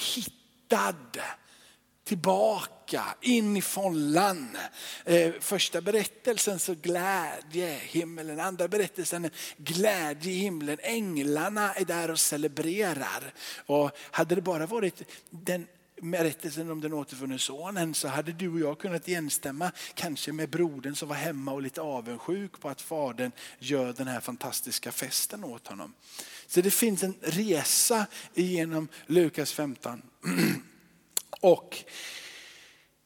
hittad 0.70 1.20
tillbaka 2.04 3.04
in 3.20 3.56
i 3.56 3.62
follan. 3.62 4.56
Eh, 5.04 5.32
första 5.40 5.80
berättelsen 5.80 6.58
så 6.58 6.74
glädje 6.74 7.74
i 7.74 7.78
himlen, 7.78 8.40
andra 8.40 8.68
berättelsen 8.68 9.30
glädje 9.56 10.32
i 10.32 10.36
himlen. 10.36 10.78
Änglarna 10.82 11.74
är 11.74 11.84
där 11.84 12.10
och 12.10 12.20
celebrerar. 12.20 13.34
Och 13.66 13.90
hade 14.10 14.34
det 14.34 14.42
bara 14.42 14.66
varit 14.66 15.02
den 15.30 15.66
berättelsen 16.00 16.70
om 16.70 16.80
den 16.80 16.92
återfunne 16.92 17.38
sonen 17.38 17.94
så 17.94 18.08
hade 18.08 18.32
du 18.32 18.48
och 18.48 18.60
jag 18.60 18.78
kunnat 18.78 19.08
instämma 19.08 19.72
kanske 19.94 20.32
med 20.32 20.50
brodern 20.50 20.96
som 20.96 21.08
var 21.08 21.16
hemma 21.16 21.52
och 21.52 21.62
lite 21.62 21.80
avundsjuk 21.80 22.60
på 22.60 22.68
att 22.68 22.80
fadern 22.80 23.32
gör 23.58 23.92
den 23.92 24.08
här 24.08 24.20
fantastiska 24.20 24.92
festen 24.92 25.44
åt 25.44 25.66
honom. 25.66 25.94
Så 26.46 26.60
det 26.60 26.70
finns 26.70 27.02
en 27.02 27.14
resa 27.20 28.06
genom 28.34 28.88
Lukas 29.06 29.52
15. 29.52 30.02
Och 31.40 31.84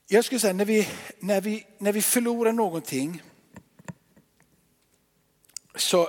jag 0.06 0.24
skulle 0.24 0.40
säga 0.40 0.52
när 0.52 0.64
vi, 0.64 0.88
när 1.20 1.40
vi, 1.40 1.66
när 1.78 1.92
vi 1.92 2.02
förlorar 2.02 2.52
någonting 2.52 3.22
så, 5.74 6.08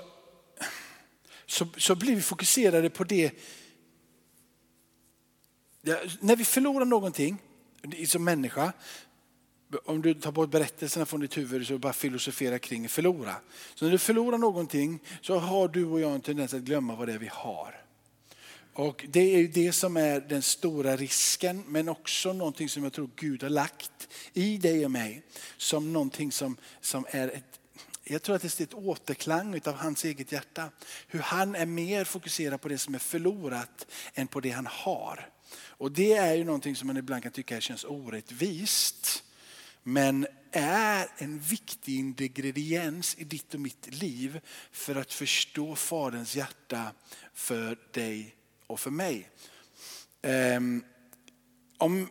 så, 1.45 1.67
så 1.77 1.95
blir 1.95 2.15
vi 2.15 2.21
fokuserade 2.21 2.89
på 2.89 3.03
det. 3.03 3.31
När 6.19 6.35
vi 6.35 6.45
förlorar 6.45 6.85
någonting 6.85 7.37
som 8.07 8.23
människa, 8.23 8.73
om 9.85 10.01
du 10.01 10.13
tar 10.13 10.31
bort 10.31 10.51
berättelserna 10.51 11.05
från 11.05 11.19
ditt 11.19 11.37
huvud 11.37 11.67
så 11.67 11.77
bara 11.77 11.93
filosofera 11.93 12.59
kring 12.59 12.89
förlora. 12.89 13.35
Så 13.75 13.85
när 13.85 13.91
du 13.91 13.97
förlorar 13.97 14.37
någonting 14.37 14.99
så 15.21 15.37
har 15.37 15.67
du 15.67 15.85
och 15.85 16.01
jag 16.01 16.11
en 16.11 16.21
tendens 16.21 16.53
att 16.53 16.61
glömma 16.61 16.95
vad 16.95 17.07
det 17.07 17.13
är 17.13 17.17
vi 17.17 17.29
har. 17.31 17.81
Och 18.73 19.05
det 19.09 19.19
är 19.19 19.47
det 19.47 19.71
som 19.71 19.97
är 19.97 20.19
den 20.19 20.41
stora 20.41 20.95
risken 20.95 21.63
men 21.67 21.89
också 21.89 22.33
någonting 22.33 22.69
som 22.69 22.83
jag 22.83 22.93
tror 22.93 23.09
Gud 23.15 23.43
har 23.43 23.49
lagt 23.49 24.07
i 24.33 24.57
dig 24.57 24.85
och 24.85 24.91
mig. 24.91 25.23
Som 25.57 25.93
någonting 25.93 26.31
som, 26.31 26.57
som 26.81 27.05
är 27.09 27.27
ett 27.27 27.59
jag 28.07 28.21
tror 28.21 28.35
att 28.35 28.41
det 28.41 28.59
är 28.59 28.63
ett 28.63 28.73
återklang 28.73 29.61
av 29.65 29.73
hans 29.73 30.05
eget 30.05 30.31
hjärta. 30.31 30.69
Hur 31.07 31.19
han 31.19 31.55
är 31.55 31.65
mer 31.65 32.03
fokuserad 32.03 32.61
på 32.61 32.67
det 32.67 32.77
som 32.77 32.95
är 32.95 32.99
förlorat 32.99 33.87
än 34.13 34.27
på 34.27 34.39
det 34.39 34.49
han 34.49 34.67
har. 34.71 35.29
Och 35.77 35.91
det 35.91 36.13
är 36.13 36.33
ju 36.33 36.43
någonting 36.43 36.75
som 36.75 36.87
man 36.87 36.97
ibland 36.97 37.23
kan 37.23 37.31
tycka 37.31 37.61
känns 37.61 37.83
orättvist. 37.83 39.23
men 39.83 40.27
är 40.55 41.07
en 41.17 41.39
viktig 41.39 41.99
ingrediens 41.99 43.15
i 43.19 43.23
ditt 43.23 43.53
och 43.53 43.59
mitt 43.59 44.01
liv 44.01 44.39
för 44.71 44.95
att 44.95 45.13
förstå 45.13 45.75
Faderns 45.75 46.35
hjärta 46.35 46.91
för 47.33 47.77
dig 47.91 48.35
och 48.67 48.79
för 48.79 48.91
mig. 48.91 49.29
Ehm, 50.21 50.83
om, 51.77 52.09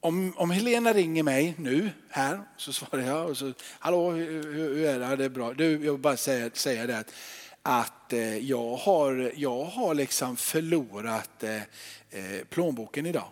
om, 0.00 0.32
om 0.36 0.50
Helena 0.50 0.92
ringer 0.92 1.22
mig 1.22 1.54
nu 1.58 1.90
här 2.08 2.40
så 2.56 2.72
svarar 2.72 3.02
jag 3.02 3.30
och 3.30 3.36
så, 3.36 3.52
hallå 3.78 4.10
hur, 4.10 4.52
hur 4.52 4.84
är 4.84 4.98
det? 4.98 5.16
det 5.16 5.24
är 5.24 5.28
bra. 5.28 5.54
Du, 5.54 5.70
jag 5.84 5.92
vill 5.92 6.00
bara 6.00 6.16
säga, 6.16 6.50
säga 6.54 6.86
det 6.86 6.98
att, 6.98 7.12
att 7.62 8.12
eh, 8.12 8.38
jag 8.38 8.76
har, 8.76 9.32
jag 9.36 9.64
har 9.64 9.94
liksom 9.94 10.36
förlorat 10.36 11.42
eh, 11.42 11.62
eh, 12.10 12.44
plånboken 12.48 13.06
idag. 13.06 13.28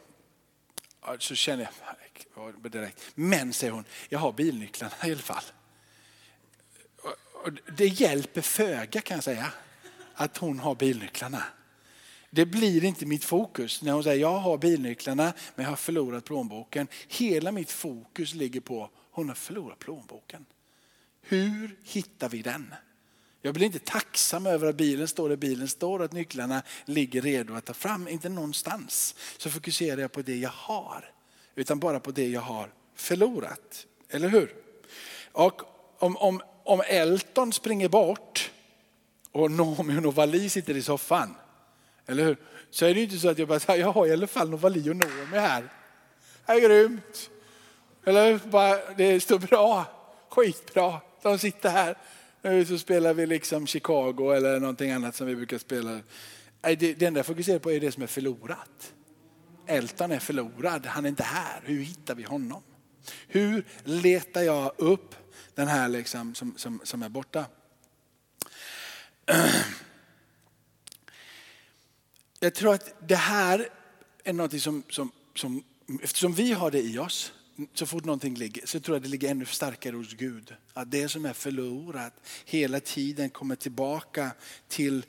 Så 1.19 1.35
känner 1.35 1.71
jag 2.35 2.73
direkt. 2.73 3.11
Men 3.15 3.53
säger 3.53 3.73
hon, 3.73 3.85
jag 4.09 4.19
har 4.19 4.33
bilnycklarna 4.33 4.95
i 5.05 5.11
alla 5.11 5.21
fall. 5.21 5.45
Det 7.77 7.87
hjälper 7.87 8.41
föga 8.41 9.01
kan 9.01 9.17
jag 9.17 9.25
säga 9.25 9.53
att 10.15 10.37
hon 10.37 10.59
har 10.59 10.75
bilnycklarna. 10.75 11.43
Det 12.31 12.47
blir 12.47 12.85
inte 12.85 13.07
mitt 13.07 13.25
fokus 13.25 13.83
när 13.83 13.93
hon 13.93 14.05
säger 14.05 14.21
jag 14.21 14.39
har 14.39 14.59
bilnycklarna 14.59 15.33
men 15.55 15.65
jag 15.65 15.73
har 15.73 15.77
förlorat 15.77 16.25
plånboken. 16.25 16.89
Hela 17.09 17.53
mitt 17.53 17.71
fokus 17.71 18.35
ligger 18.35 18.61
på 18.61 18.91
hon 19.11 19.29
har 19.29 19.35
förlorat 19.35 19.79
plånboken. 19.79 20.47
Hur 21.21 21.77
hittar 21.83 22.29
vi 22.29 22.43
den? 22.43 22.75
Jag 23.43 23.55
blir 23.55 23.67
inte 23.67 23.79
tacksam 23.79 24.47
över 24.47 24.67
att 24.67 24.77
bilen 24.77 25.09
står 25.09 25.29
där 25.29 25.37
bilen 25.37 25.69
står 25.69 25.99
och 25.99 26.05
att 26.05 26.13
nycklarna 26.13 26.63
ligger 26.85 27.23
redo 27.23 27.55
att 27.55 27.65
ta 27.65 27.75
fram. 27.75 28.09
Inte 28.09 28.29
någonstans 28.29 29.15
så 29.39 29.51
fokuserar 29.51 30.01
jag 30.01 30.13
på 30.13 30.23
det 30.23 30.37
jag 30.37 30.51
har. 30.51 31.13
Utan 31.55 31.79
bara 31.79 32.01
på 32.01 32.11
det 32.11 32.29
jag 32.29 32.41
har 32.41 32.73
förlorat. 32.95 33.87
Eller 34.09 34.29
hur? 34.29 34.55
Och 35.33 35.63
om, 35.99 36.17
om, 36.17 36.43
om 36.65 36.83
Elton 36.87 37.53
springer 37.53 37.89
bort 37.89 38.51
och 39.33 39.51
Noomi 39.51 39.99
och 39.99 40.03
Novali 40.03 40.49
sitter 40.49 40.77
i 40.77 40.83
soffan 40.83 41.35
eller 42.07 42.25
hur? 42.25 42.37
Så 42.71 42.87
är 42.87 42.95
det 42.95 43.03
inte 43.03 43.19
så 43.19 43.29
att 43.29 43.39
jag 43.39 43.49
bara 43.49 43.61
säger, 43.61 43.81
jag 43.81 43.93
har 43.93 44.07
i 44.07 44.13
alla 44.13 44.27
fall 44.27 44.51
Novali 44.51 44.91
och 44.91 44.97
Noomi 44.97 45.39
här. 45.39 45.69
Det 46.47 46.53
är 46.53 46.61
grymt. 46.61 47.31
Eller 48.05 48.39
bara, 48.45 48.95
det 48.95 49.21
står 49.21 49.39
bra, 49.39 49.85
skitbra. 50.29 51.01
De 51.23 51.39
sitter 51.39 51.71
här. 51.71 51.97
Nu 52.43 52.65
så 52.65 52.79
spelar 52.79 53.15
vi 53.15 53.27
liksom 53.27 53.67
Chicago 53.67 54.33
eller 54.37 54.61
någonting 54.61 54.91
annat 54.91 55.17
som 55.17 55.27
vi 55.27 55.37
brukar 55.37 55.59
spela. 55.59 55.93
Eh, 56.63 56.79
det 56.79 57.03
enda 57.03 57.19
jag 57.19 57.27
fokuserar 57.27 57.59
på 57.59 57.73
är 57.73 57.81
det 57.81 57.93
som 57.93 58.03
är 58.03 58.07
förlorat. 58.07 58.93
Elton 59.67 60.13
är 60.13 60.19
förlorad, 60.19 60.87
han 60.87 61.05
är 61.05 61.09
inte 61.09 61.23
här. 61.23 61.63
Hur 61.65 61.83
hittar 61.83 62.15
vi 62.15 62.23
honom? 62.23 62.63
Hur 63.27 63.67
letar 63.85 64.43
jag 64.43 64.73
upp 64.77 65.15
den 65.55 65.69
här 65.69 65.89
liksom 65.89 66.35
som, 66.35 66.55
som, 66.57 66.81
som 66.85 67.03
är 67.03 67.09
borta? 67.09 67.45
Jag 72.41 72.55
tror 72.55 72.75
att 72.75 73.09
det 73.09 73.17
här 73.17 73.69
är 74.25 74.33
något 74.33 74.63
som, 74.63 74.83
som, 74.91 75.13
som, 75.35 75.65
eftersom 76.03 76.33
vi 76.33 76.53
har 76.53 76.71
det 76.71 76.83
i 76.83 76.99
oss, 76.99 77.33
så 77.75 77.87
fort 77.87 78.05
någonting 78.05 78.35
ligger, 78.35 78.67
så 78.67 78.81
tror 78.81 78.95
jag 78.95 79.03
det 79.03 79.09
ligger 79.09 79.31
ännu 79.31 79.45
starkare 79.45 79.97
hos 79.97 80.15
Gud. 80.15 80.55
Att 80.73 80.91
det 80.91 81.09
som 81.09 81.25
är 81.25 81.33
förlorat 81.33 82.15
hela 82.45 82.81
tiden 82.81 83.31
kommer 83.31 83.57
tillbaka 83.57 84.31
till 84.69 85.05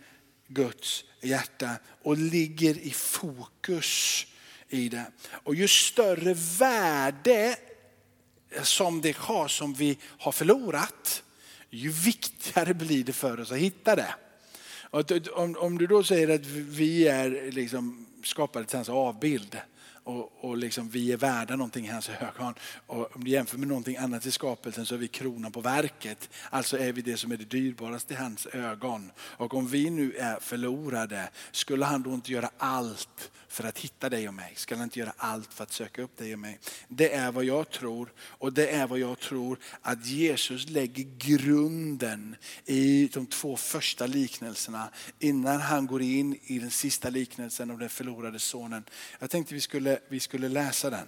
Guds 0.47 1.03
hjärta 1.21 1.69
och 2.03 2.17
ligger 2.17 2.77
i 2.77 2.91
fokus 2.91 4.25
i 4.69 4.89
det. 4.89 5.05
Och 5.31 5.55
ju 5.55 5.67
större 5.67 6.33
värde 6.33 7.55
som 8.63 9.01
det 9.01 9.17
har 9.17 9.47
som 9.47 9.73
vi 9.73 9.97
har 10.03 10.31
förlorat, 10.31 11.23
ju 11.69 11.89
viktigare 11.89 12.73
blir 12.73 13.03
det 13.03 13.13
för 13.13 13.39
oss 13.39 13.51
att 13.51 13.57
hitta 13.57 13.95
det. 13.95 14.13
Om, 15.31 15.55
om 15.57 15.77
du 15.77 15.87
då 15.87 16.03
säger 16.03 16.29
att 16.29 16.45
vi 16.45 17.07
är 17.07 17.51
liksom 17.51 18.05
skapade 18.23 18.65
till 18.65 18.77
hans 18.77 18.89
avbild 18.89 19.57
och, 20.03 20.45
och 20.45 20.57
liksom 20.57 20.89
vi 20.89 21.11
är 21.11 21.17
värda 21.17 21.55
någonting 21.55 21.85
i 21.85 21.89
hans 21.89 22.09
ögon. 22.09 22.53
Och 22.87 23.15
om 23.15 23.23
du 23.23 23.31
jämför 23.31 23.57
med 23.57 23.67
någonting 23.67 23.97
annat 23.97 24.25
i 24.25 24.31
skapelsen 24.31 24.85
så 24.85 24.95
är 24.95 24.99
vi 24.99 25.07
kronan 25.07 25.51
på 25.51 25.61
verket. 25.61 26.29
Alltså 26.49 26.77
är 26.77 26.93
vi 26.93 27.01
det 27.01 27.17
som 27.17 27.31
är 27.31 27.37
det 27.37 27.45
dyrbaraste 27.49 28.13
i 28.13 28.17
hans 28.17 28.45
ögon. 28.45 29.11
Och 29.17 29.53
om 29.53 29.67
vi 29.67 29.89
nu 29.89 30.13
är 30.13 30.39
förlorade, 30.39 31.29
skulle 31.51 31.85
han 31.85 32.03
då 32.03 32.13
inte 32.13 32.31
göra 32.31 32.49
allt 32.57 33.31
för 33.49 33.63
att 33.63 33.79
hitta 33.79 34.09
dig 34.09 34.27
och 34.27 34.33
mig? 34.33 34.53
Ska 34.55 34.75
han 34.75 34.83
inte 34.83 34.99
göra 34.99 35.13
allt 35.17 35.53
för 35.53 35.63
att 35.63 35.71
söka 35.71 36.01
upp 36.01 36.17
dig 36.17 36.33
och 36.33 36.39
mig? 36.39 36.59
Det 36.87 37.13
är 37.13 37.31
vad 37.31 37.45
jag 37.45 37.69
tror 37.69 38.13
och 38.19 38.53
det 38.53 38.67
är 38.67 38.87
vad 38.87 38.99
jag 38.99 39.19
tror 39.19 39.59
att 39.81 40.05
Jesus 40.05 40.69
lägger 40.69 41.03
grunden 41.17 42.35
i 42.65 43.09
de 43.13 43.25
två 43.25 43.57
första 43.57 44.07
liknelserna 44.07 44.89
innan 45.19 45.61
han 45.61 45.87
går 45.87 46.01
in 46.01 46.39
i 46.43 46.59
den 46.59 46.71
sista 46.71 47.09
liknelsen 47.09 47.71
om 47.71 47.79
den 47.79 47.89
förlorade 47.89 48.39
sonen. 48.39 48.83
Jag 49.19 49.29
tänkte 49.29 49.53
vi 49.53 49.61
skulle, 49.61 49.99
vi 50.09 50.19
skulle 50.19 50.49
läsa 50.49 50.89
den. 50.89 51.07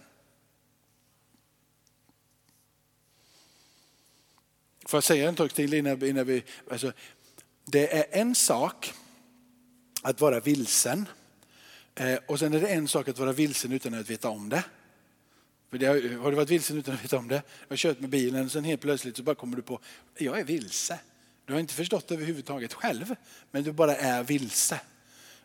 Får 4.86 4.98
jag 4.98 5.04
säga 5.04 5.30
en 5.30 5.38
sak 5.38 5.54
till 5.54 5.74
innan, 5.74 6.04
innan 6.04 6.26
vi... 6.26 6.44
Alltså, 6.72 6.94
det 7.66 7.98
är 7.98 8.22
en 8.22 8.36
sak 8.36 8.94
att 10.02 10.22
vara 10.22 10.40
vilsen 10.40 11.06
Eh, 12.02 12.20
och 12.26 12.40
sen 12.40 12.54
är 12.54 12.62
det 12.62 12.68
en 12.68 12.88
sak 12.88 13.08
att 13.08 13.20
vara 13.20 13.32
vilsen 13.32 13.72
utan 13.72 13.94
att 13.94 14.10
veta 14.10 14.30
om 14.30 14.50
det. 14.50 14.64
För 15.70 15.78
det 15.78 15.86
har, 15.86 16.18
har, 16.18 16.32
du 16.32 16.36
varit 16.36 16.50
vilsen 16.50 16.78
utan 16.78 16.94
att 16.94 17.04
veta 17.04 17.18
om 17.18 17.28
det? 17.28 17.36
Jag 17.36 17.70
har 17.70 17.78
kört 17.78 18.00
med 18.00 18.10
bilen 18.10 18.46
och 18.46 18.52
sen 18.52 18.64
helt 18.64 18.82
plötsligt 18.82 19.18
så 19.18 19.24
bara 19.24 19.36
kommer 19.36 19.56
du 19.56 19.62
på, 19.62 19.80
jag 20.18 20.40
är 20.40 20.44
vilse. 20.44 21.00
Du 21.46 21.54
har 21.54 21.60
inte 21.60 21.74
förstått 21.74 22.08
det 22.08 22.16
överhuvudtaget 22.16 22.74
själv, 22.74 23.16
men 23.52 23.64
du 23.64 23.72
bara 23.72 23.96
är 23.96 24.24
vilse. 24.24 24.80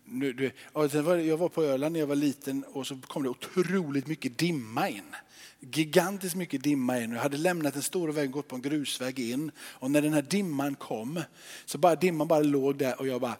Du, 0.04 0.32
du, 0.32 0.50
jag 0.74 1.36
var 1.36 1.48
på 1.48 1.62
Öland 1.62 1.92
när 1.92 2.00
jag 2.00 2.06
var 2.06 2.16
liten 2.16 2.64
och 2.64 2.86
så 2.86 2.98
kom 3.06 3.22
det 3.22 3.28
otroligt 3.28 4.06
mycket 4.06 4.38
dimma 4.38 4.88
in. 4.88 5.14
Gigantiskt 5.60 6.36
mycket 6.36 6.62
dimma 6.62 7.00
in. 7.00 7.12
Jag 7.12 7.20
hade 7.20 7.36
lämnat 7.36 7.76
en 7.76 7.82
stor 7.82 8.08
väg 8.08 8.26
och 8.26 8.32
gått 8.32 8.48
på 8.48 8.56
en 8.56 8.62
grusväg 8.62 9.18
in. 9.18 9.50
Och 9.58 9.90
när 9.90 10.02
den 10.02 10.12
här 10.12 10.22
dimman 10.22 10.74
kom 10.74 11.22
så 11.64 11.78
bara 11.78 11.96
dimman 11.96 12.28
bara 12.28 12.40
låg 12.40 12.78
där 12.78 13.00
och 13.00 13.06
jag 13.06 13.20
bara, 13.20 13.36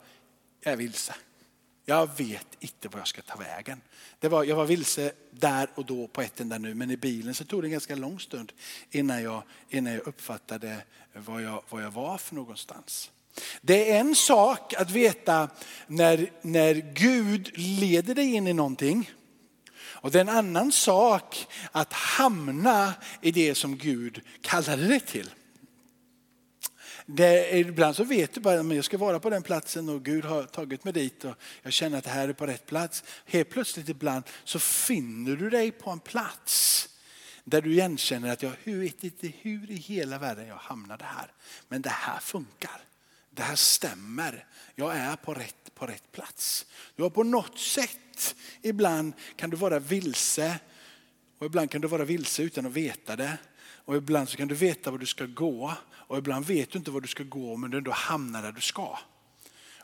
jag 0.61 0.73
är 0.73 0.77
vilse. 0.77 1.15
Jag 1.89 2.11
vet 2.17 2.47
inte 2.61 2.89
vad 2.89 3.01
jag 3.01 3.09
ska 3.09 3.23
ta 3.23 3.37
vägen. 3.37 3.81
Det 4.21 4.29
var, 4.29 4.45
jag 4.45 4.57
var 4.57 4.65
vilse 4.65 5.13
där 5.31 5.69
och 5.75 5.85
då 5.85 6.09
på 6.09 6.23
ett 6.23 6.41
enda 6.41 6.59
nu, 6.59 6.75
men 6.75 6.91
i 6.91 6.97
bilen 6.97 7.35
så 7.35 7.45
tog 7.45 7.63
det 7.63 7.67
en 7.67 7.73
ganska 7.73 7.95
lång 7.95 8.21
stund 8.21 8.53
innan 8.91 9.23
jag, 9.23 9.43
innan 9.69 9.93
jag 9.93 10.07
uppfattade 10.07 10.77
var 11.13 11.41
jag, 11.41 11.63
var 11.69 11.81
jag 11.81 11.91
var 11.91 12.19
för 12.19 12.35
någonstans. 12.35 13.11
Det 13.61 13.91
är 13.91 14.01
en 14.01 14.15
sak 14.15 14.75
att 14.75 14.91
veta 14.91 15.49
när, 15.87 16.31
när 16.43 16.75
Gud 16.75 17.59
leder 17.59 18.15
dig 18.15 18.35
in 18.35 18.47
i 18.47 18.53
någonting. 18.53 19.11
Och 19.79 20.11
det 20.11 20.19
är 20.19 20.21
en 20.21 20.29
annan 20.29 20.73
sak 20.73 21.47
att 21.73 21.93
hamna 21.93 22.95
i 23.21 23.33
det 23.33 23.55
som 23.55 23.77
Gud 23.77 24.21
kallade 24.41 24.89
dig 24.89 25.01
till. 25.01 25.31
Det, 27.07 27.59
ibland 27.59 27.97
så 27.97 28.05
vet 28.05 28.35
du 28.35 28.41
bara 28.41 28.61
att 28.61 28.75
jag 28.75 28.85
ska 28.85 28.99
vara 28.99 29.21
på 29.21 29.31
den 29.31 29.43
platsen 29.43 29.89
och 29.89 30.05
Gud 30.05 30.25
har 30.25 30.45
tagit 30.45 30.85
mig 30.85 30.93
dit 30.93 31.25
och 31.25 31.35
jag 31.63 31.73
känner 31.73 31.99
att 31.99 32.05
det 32.05 32.11
här 32.11 32.29
är 32.29 32.33
på 32.33 32.47
rätt 32.47 32.67
plats. 32.67 33.05
Helt 33.25 33.51
plötsligt 33.51 33.89
ibland 33.89 34.25
så 34.45 34.59
finner 34.59 35.37
du 35.37 35.51
dig 35.51 35.71
på 35.71 35.91
en 35.91 36.01
plats 36.01 36.89
där 37.45 37.63
du 37.63 37.73
igenkänner 37.73 38.33
att 38.33 38.43
jag 38.43 38.53
vet 38.65 39.05
inte 39.05 39.33
hur 39.41 39.71
i 39.71 39.75
hela 39.75 40.19
världen 40.19 40.47
jag 40.47 40.57
hamnade 40.57 41.05
här. 41.05 41.33
Men 41.69 41.83
det 41.83 41.91
här 41.91 42.21
funkar. 42.21 42.81
Det 43.31 43.43
här 43.43 43.57
stämmer. 43.57 44.47
Jag 44.75 44.97
är 44.97 45.17
på 45.17 45.35
rätt, 45.35 45.75
på 45.75 45.87
rätt 45.87 46.13
plats. 46.13 46.67
Du 46.97 47.03
har 47.03 47.11
på 47.11 47.23
något 47.23 47.59
sätt, 47.59 48.35
ibland 48.63 49.13
kan 49.37 49.51
du 49.51 49.57
vara 49.57 49.79
vilse 49.79 50.59
och 51.39 51.47
ibland 51.47 51.71
kan 51.71 51.81
du 51.81 51.89
vara 51.89 52.05
vilse 52.05 52.43
utan 52.43 52.67
att 52.67 52.73
veta 52.73 53.17
det. 53.17 53.39
Och 53.85 53.97
ibland 53.97 54.29
så 54.29 54.37
kan 54.37 54.49
du 54.49 54.55
veta 54.55 54.91
var 54.91 54.99
du 54.99 55.07
ska 55.07 55.27
gå 55.27 55.75
och 56.07 56.19
ibland 56.19 56.47
vet 56.47 56.71
du 56.71 56.79
inte 56.79 56.91
var 56.91 57.01
du 57.01 57.09
ska 57.09 57.23
gå 57.23 57.57
men 57.57 57.71
du 57.71 57.79
ändå 57.79 57.91
hamnar 57.91 58.43
där 58.43 58.53
du 58.53 58.61
ska. 58.61 58.99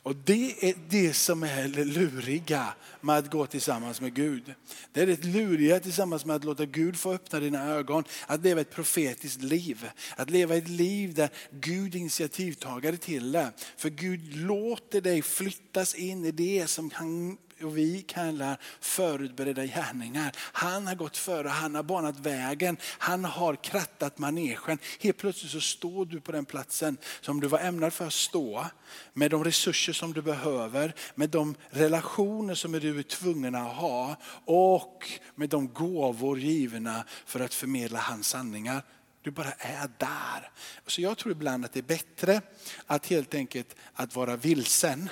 Och 0.05 0.17
det 0.17 0.69
är 0.69 0.75
det 0.89 1.13
som 1.13 1.43
är 1.43 1.69
det 1.69 1.85
luriga 1.85 2.75
med 3.01 3.19
att 3.19 3.31
gå 3.31 3.47
tillsammans 3.47 4.01
med 4.01 4.15
Gud. 4.15 4.55
Det 4.93 5.03
är 5.03 5.07
det 5.07 5.25
luriga 5.25 5.81
tillsammans 5.81 6.25
med 6.25 6.37
att 6.37 6.45
låta 6.45 6.65
Gud 6.67 6.97
få 6.97 7.13
öppna 7.13 7.41
dina 7.41 7.65
ögon. 7.65 8.05
Att 8.27 8.43
leva 8.43 8.61
ett 8.61 8.71
profetiskt 8.71 9.43
liv. 9.43 9.91
Att 10.17 10.31
leva 10.31 10.57
ett 10.57 10.69
liv 10.69 11.15
där 11.15 11.31
Gud 11.51 11.95
är 11.95 11.99
initiativtagare 11.99 12.97
till 12.97 13.33
det. 13.33 13.53
För 13.77 13.91
Gud 13.91 14.37
låter 14.37 15.01
dig 15.01 15.23
flyttas 15.23 15.95
in 15.95 16.25
i 16.25 16.31
det 16.31 16.71
som 16.71 16.91
han 16.95 17.39
och 17.65 17.79
vi 17.79 18.03
kallar 18.03 18.59
förutberedda 18.81 19.65
gärningar. 19.67 20.33
Han 20.37 20.87
har 20.87 20.95
gått 20.95 21.17
före, 21.17 21.49
han 21.49 21.75
har 21.75 21.83
banat 21.83 22.19
vägen, 22.19 22.77
han 22.83 23.25
har 23.25 23.57
krattat 23.57 24.19
manegen. 24.19 24.79
Helt 25.01 25.17
plötsligt 25.17 25.53
så 25.53 25.61
står 25.61 26.07
du 26.07 26.21
på 26.21 26.33
den 26.33 26.45
platsen 26.45 26.97
som 27.21 27.41
du 27.41 27.47
var 27.47 27.59
ämnad 27.59 27.93
för 27.93 28.07
att 28.07 28.13
stå. 28.13 28.67
Med 29.13 29.31
de 29.31 29.45
resurser 29.45 29.93
som 29.93 30.13
du 30.13 30.23
behöver, 30.23 30.95
med 31.15 31.31
de 31.31 31.55
relationer 31.71 32.55
som 32.55 32.73
du 32.73 32.99
är 32.99 33.03
tvungen 33.03 33.55
att 33.55 33.77
ha 33.77 34.17
och 34.45 35.11
med 35.35 35.49
de 35.49 35.69
gåvor 35.69 36.39
givna 36.39 37.05
för 37.27 37.41
att 37.41 37.55
förmedla 37.55 37.99
hans 37.99 38.29
sanningar. 38.29 38.83
Du 39.23 39.31
bara 39.31 39.53
är 39.53 39.91
där. 39.99 40.51
Så 40.87 41.03
jag 41.03 41.19
tror 41.19 41.33
ibland 41.33 41.65
att 41.65 41.73
det 41.73 41.81
är 41.81 41.83
bättre 41.83 42.41
att 42.87 43.07
helt 43.07 43.35
enkelt 43.35 43.77
att 43.95 44.17
vara 44.17 44.37
vilsen 44.37 45.09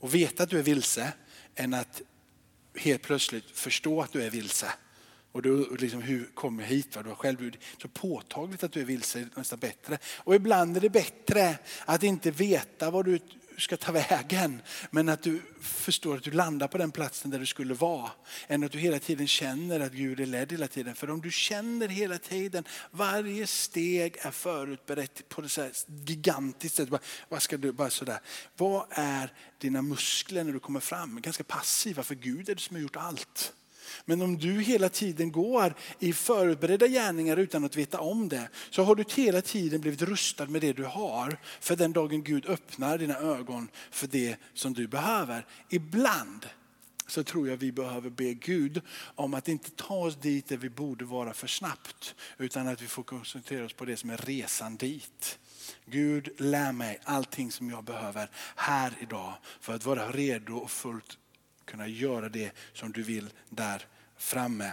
och 0.00 0.14
veta 0.14 0.42
att 0.42 0.50
du 0.50 0.58
är 0.58 0.62
vilse 0.62 1.12
än 1.56 1.74
att 1.74 2.02
helt 2.76 3.02
plötsligt 3.02 3.50
förstå 3.50 4.02
att 4.02 4.12
du 4.12 4.22
är 4.22 4.30
vilse. 4.30 4.72
Och 5.32 5.42
du 5.42 5.76
liksom, 5.76 6.02
hur 6.02 6.30
kommer 6.34 6.62
jag 6.62 6.70
hit? 6.70 6.96
Va? 6.96 7.02
Du 7.02 7.08
har 7.08 7.16
själv 7.16 7.56
så 7.82 7.88
påtagligt 7.88 8.64
att 8.64 8.72
du 8.72 8.80
är 8.80 8.84
vilse 8.84 9.20
är 9.20 9.28
nästan 9.34 9.58
bättre. 9.58 9.98
Och 10.18 10.34
ibland 10.34 10.76
är 10.76 10.80
det 10.80 10.90
bättre 10.90 11.58
att 11.84 12.02
inte 12.02 12.30
veta 12.30 12.90
vad 12.90 13.04
du 13.04 13.18
ska 13.58 13.76
ta 13.76 13.92
vägen. 13.92 14.62
Men 14.90 15.08
att 15.08 15.22
du 15.22 15.42
förstår 15.60 16.16
att 16.16 16.22
du 16.22 16.30
landar 16.30 16.68
på 16.68 16.78
den 16.78 16.90
platsen 16.90 17.30
där 17.30 17.38
du 17.38 17.46
skulle 17.46 17.74
vara. 17.74 18.10
Än 18.46 18.64
att 18.64 18.72
du 18.72 18.78
hela 18.78 18.98
tiden 18.98 19.26
känner 19.26 19.80
att 19.80 19.92
Gud 19.92 20.20
är 20.20 20.26
ledd 20.26 20.52
hela 20.52 20.68
tiden. 20.68 20.94
För 20.94 21.10
om 21.10 21.20
du 21.20 21.30
känner 21.30 21.88
hela 21.88 22.18
tiden, 22.18 22.64
varje 22.90 23.46
steg 23.46 24.16
är 24.20 24.30
förutberett 24.30 25.28
på 25.28 25.42
ett 25.42 25.50
så 25.50 25.68
gigantiskt 26.06 26.76
sätt. 26.76 26.88
Vad 27.28 27.42
ska 27.42 27.56
du, 27.56 27.72
bara 27.72 27.90
sådär. 27.90 28.18
Vad 28.56 28.86
är 28.90 29.32
dina 29.58 29.82
muskler 29.82 30.44
när 30.44 30.52
du 30.52 30.60
kommer 30.60 30.80
fram? 30.80 31.20
Ganska 31.20 31.44
passiva, 31.44 32.02
för 32.02 32.14
Gud 32.14 32.48
är 32.48 32.54
det 32.54 32.60
som 32.60 32.76
har 32.76 32.82
gjort 32.82 32.96
allt. 32.96 33.52
Men 34.04 34.22
om 34.22 34.38
du 34.38 34.60
hela 34.60 34.88
tiden 34.88 35.32
går 35.32 35.74
i 35.98 36.12
förberedda 36.12 36.86
gärningar 36.86 37.36
utan 37.36 37.64
att 37.64 37.76
veta 37.76 38.00
om 38.00 38.28
det, 38.28 38.48
så 38.70 38.82
har 38.82 38.94
du 38.94 39.04
hela 39.14 39.42
tiden 39.42 39.80
blivit 39.80 40.02
rustad 40.02 40.46
med 40.46 40.60
det 40.60 40.72
du 40.72 40.84
har. 40.84 41.38
För 41.60 41.76
den 41.76 41.92
dagen 41.92 42.22
Gud 42.22 42.46
öppnar 42.46 42.98
dina 42.98 43.18
ögon 43.18 43.68
för 43.90 44.06
det 44.06 44.36
som 44.54 44.74
du 44.74 44.86
behöver. 44.86 45.46
Ibland 45.68 46.46
så 47.06 47.24
tror 47.24 47.48
jag 47.48 47.56
vi 47.56 47.72
behöver 47.72 48.10
be 48.10 48.34
Gud 48.34 48.82
om 49.14 49.34
att 49.34 49.48
inte 49.48 49.70
ta 49.70 49.94
oss 49.94 50.16
dit 50.16 50.48
där 50.48 50.56
vi 50.56 50.70
borde 50.70 51.04
vara 51.04 51.34
för 51.34 51.46
snabbt. 51.46 52.14
Utan 52.38 52.68
att 52.68 52.82
vi 52.82 52.86
får 52.86 53.02
koncentrera 53.02 53.64
oss 53.64 53.72
på 53.72 53.84
det 53.84 53.96
som 53.96 54.10
är 54.10 54.16
resan 54.16 54.76
dit. 54.76 55.38
Gud 55.86 56.28
lär 56.40 56.72
mig 56.72 56.98
allting 57.04 57.52
som 57.52 57.70
jag 57.70 57.84
behöver 57.84 58.30
här 58.56 58.92
idag 59.00 59.34
för 59.60 59.74
att 59.74 59.84
vara 59.84 60.10
redo 60.10 60.56
och 60.56 60.70
fullt 60.70 61.18
kunna 61.66 61.88
göra 61.88 62.28
det 62.28 62.52
som 62.72 62.92
du 62.92 63.02
vill 63.02 63.30
där 63.50 63.86
framme. 64.16 64.72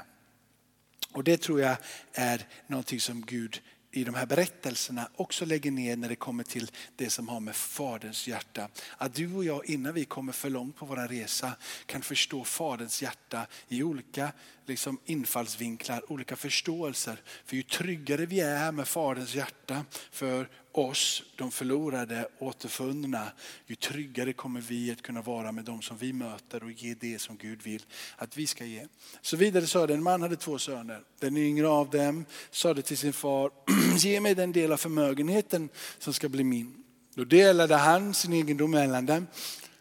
Och 1.12 1.24
det 1.24 1.42
tror 1.42 1.62
jag 1.62 1.78
är 2.14 2.48
någonting 2.68 3.00
som 3.00 3.22
Gud 3.22 3.62
i 3.96 4.04
de 4.04 4.16
här 4.16 4.26
berättelserna 4.26 5.10
också 5.16 5.46
lägger 5.46 5.72
ner 5.72 5.96
när 5.96 6.10
det 6.10 6.16
kommer 6.16 6.44
till 6.44 6.72
det 6.96 7.10
som 7.10 7.30
har 7.30 7.40
med 7.40 7.56
Faderns 7.56 8.28
hjärta. 8.28 8.70
Att 8.98 9.14
du 9.14 9.34
och 9.34 9.44
jag 9.44 9.66
innan 9.66 9.94
vi 9.94 10.06
kommer 10.06 10.34
för 10.34 10.50
långt 10.50 10.76
på 10.76 10.86
vår 10.86 11.08
resa 11.08 11.52
kan 11.86 12.02
förstå 12.02 12.44
Faderns 12.44 13.02
hjärta 13.02 13.48
i 13.68 13.84
olika 13.84 14.32
liksom, 14.66 15.00
infallsvinklar, 15.06 16.12
olika 16.12 16.36
förståelser. 16.36 17.22
För 17.46 17.56
ju 17.56 17.64
tryggare 17.64 18.26
vi 18.26 18.40
är 18.40 18.72
med 18.72 18.88
Faderns 18.88 19.36
hjärta 19.36 19.86
för 20.12 20.50
oss, 20.74 21.24
de 21.36 21.52
förlorade, 21.52 22.28
återfunna, 22.40 23.32
ju 23.68 23.76
tryggare 23.76 24.34
kommer 24.34 24.62
vi 24.62 24.92
att 24.92 25.02
kunna 25.02 25.22
vara 25.22 25.52
med 25.52 25.66
de 25.66 25.82
som 25.82 25.98
vi 25.98 26.14
möter 26.14 26.64
och 26.64 26.72
ge 26.72 26.94
det 26.94 27.22
som 27.22 27.38
Gud 27.38 27.62
vill 27.62 27.86
att 28.16 28.38
vi 28.38 28.48
ska 28.48 28.66
ge. 28.66 28.88
Så 29.22 29.38
vidare 29.38 29.68
sa 29.68 29.88
det, 29.88 29.94
en 29.94 30.04
man 30.04 30.22
hade 30.22 30.36
två 30.36 30.58
söner. 30.58 31.02
Den 31.20 31.38
yngre 31.38 31.68
av 31.68 31.90
dem 31.90 32.26
sade 32.52 32.82
till 32.82 32.98
sin 32.98 33.14
far, 33.14 33.52
ge 33.98 34.20
mig 34.20 34.36
den 34.36 34.52
del 34.52 34.72
av 34.72 34.78
förmögenheten 34.78 35.70
som 36.00 36.14
ska 36.14 36.30
bli 36.30 36.44
min. 36.44 36.84
Då 37.16 37.24
delade 37.24 37.76
han 37.76 38.14
sin 38.14 38.34
egendom 38.34 38.72
mellan 38.72 39.06
dem. 39.06 39.28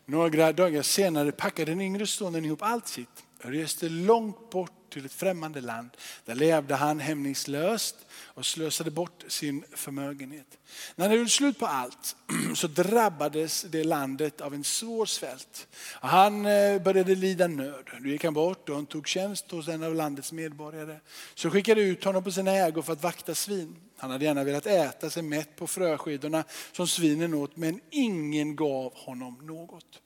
Några 0.07 0.53
dagar 0.53 0.83
senare 0.83 1.33
packade 1.33 1.71
den 1.71 1.81
yngre 1.81 2.07
sonen 2.07 2.45
ihop 2.45 2.63
allt 2.63 2.89
sitt 2.89 3.25
och 3.45 3.51
reste 3.51 3.89
långt 3.89 4.51
bort 4.51 4.82
till 4.93 5.05
ett 5.05 5.13
främmande 5.13 5.61
land. 5.61 5.91
Där 6.25 6.35
levde 6.35 6.75
han 6.75 7.01
hämningslöst 7.01 7.97
och 8.13 8.47
slösade 8.47 8.91
bort 8.91 9.25
sin 9.29 9.65
förmögenhet. 9.73 10.47
När 10.95 11.09
han 11.09 11.17
gjorde 11.17 11.31
slut 11.31 11.59
på 11.59 11.67
allt 11.67 12.17
så 12.55 12.67
drabbades 12.67 13.63
det 13.63 13.85
landet 13.85 14.41
av 14.41 14.55
en 14.55 14.65
svår 14.65 15.07
svält. 15.07 15.69
Han 15.91 16.47
eh, 16.47 16.83
började 16.83 17.15
lida 17.15 17.47
nöd. 17.47 17.91
Då 18.01 18.09
gick 18.09 18.25
han 18.25 18.35
bort 18.35 18.69
och 18.69 18.75
han 18.75 18.87
tog 18.87 19.09
tjänst 19.09 19.51
hos 19.51 19.69
en 19.69 19.83
av 19.83 19.95
landets 19.95 20.33
medborgare. 20.33 20.99
Så 21.35 21.51
skickade 21.51 21.81
ut 21.81 22.05
honom 22.05 22.25
på 22.25 22.31
sina 22.31 22.51
ägor 22.51 22.83
för 22.83 22.93
att 22.93 23.03
vakta 23.03 23.35
svin. 23.35 23.77
Han 23.97 24.11
hade 24.11 24.25
gärna 24.25 24.45
velat 24.45 24.67
äta 24.67 25.11
sig 25.11 25.23
mätt 25.23 25.57
på 25.57 25.67
fröskidorna 25.67 26.45
som 26.73 26.89
svinen 26.89 27.35
åt 27.35 27.57
men 27.57 27.81
ingen 27.91 28.57
gav 28.57 28.93
honom 28.95 29.39
något. 29.43 30.01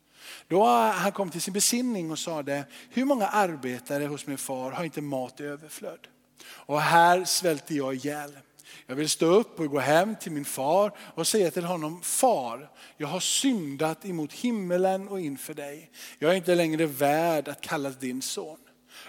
Då 0.49 0.65
han 0.67 1.12
kom 1.12 1.31
till 1.31 1.43
sin 1.43 1.55
besinning 1.55 2.11
och 2.11 2.19
sade, 2.19 2.65
hur 2.91 3.05
många 3.05 3.27
arbetare 3.27 4.05
hos 4.05 4.27
min 4.27 4.39
far 4.39 4.71
har 4.71 4.85
inte 4.85 5.01
mat 5.01 5.41
i 5.41 5.45
överflöd? 5.45 6.09
Och 6.49 6.81
här 6.81 7.25
svälter 7.25 7.75
jag 7.75 7.95
ihjäl. 7.95 8.39
Jag 8.87 8.97
vill 8.97 9.09
stå 9.09 9.27
upp 9.27 9.61
och 9.61 9.71
gå 9.71 9.79
hem 9.79 10.17
till 10.17 10.33
min 10.33 10.45
far 10.45 10.93
och 10.99 11.27
säga 11.27 11.51
till 11.51 11.65
honom, 11.65 12.03
far, 12.03 12.71
jag 12.97 13.09
har 13.09 13.21
syndat 13.21 14.05
emot 14.05 14.33
himmelen 14.33 15.09
och 15.09 15.21
inför 15.21 15.55
dig. 15.55 15.91
Jag 16.19 16.33
är 16.33 16.37
inte 16.37 16.55
längre 16.55 16.87
värd 16.87 17.49
att 17.49 17.61
kallas 17.61 17.97
din 17.97 18.23
son. 18.23 18.59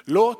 Låt, 0.04 0.40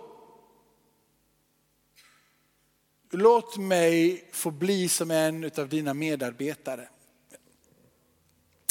låt 3.12 3.58
mig 3.58 4.30
få 4.32 4.52
bli 4.52 4.90
som 4.90 5.12
en 5.12 5.52
av 5.58 5.70
dina 5.70 5.94
medarbetare 5.94 6.88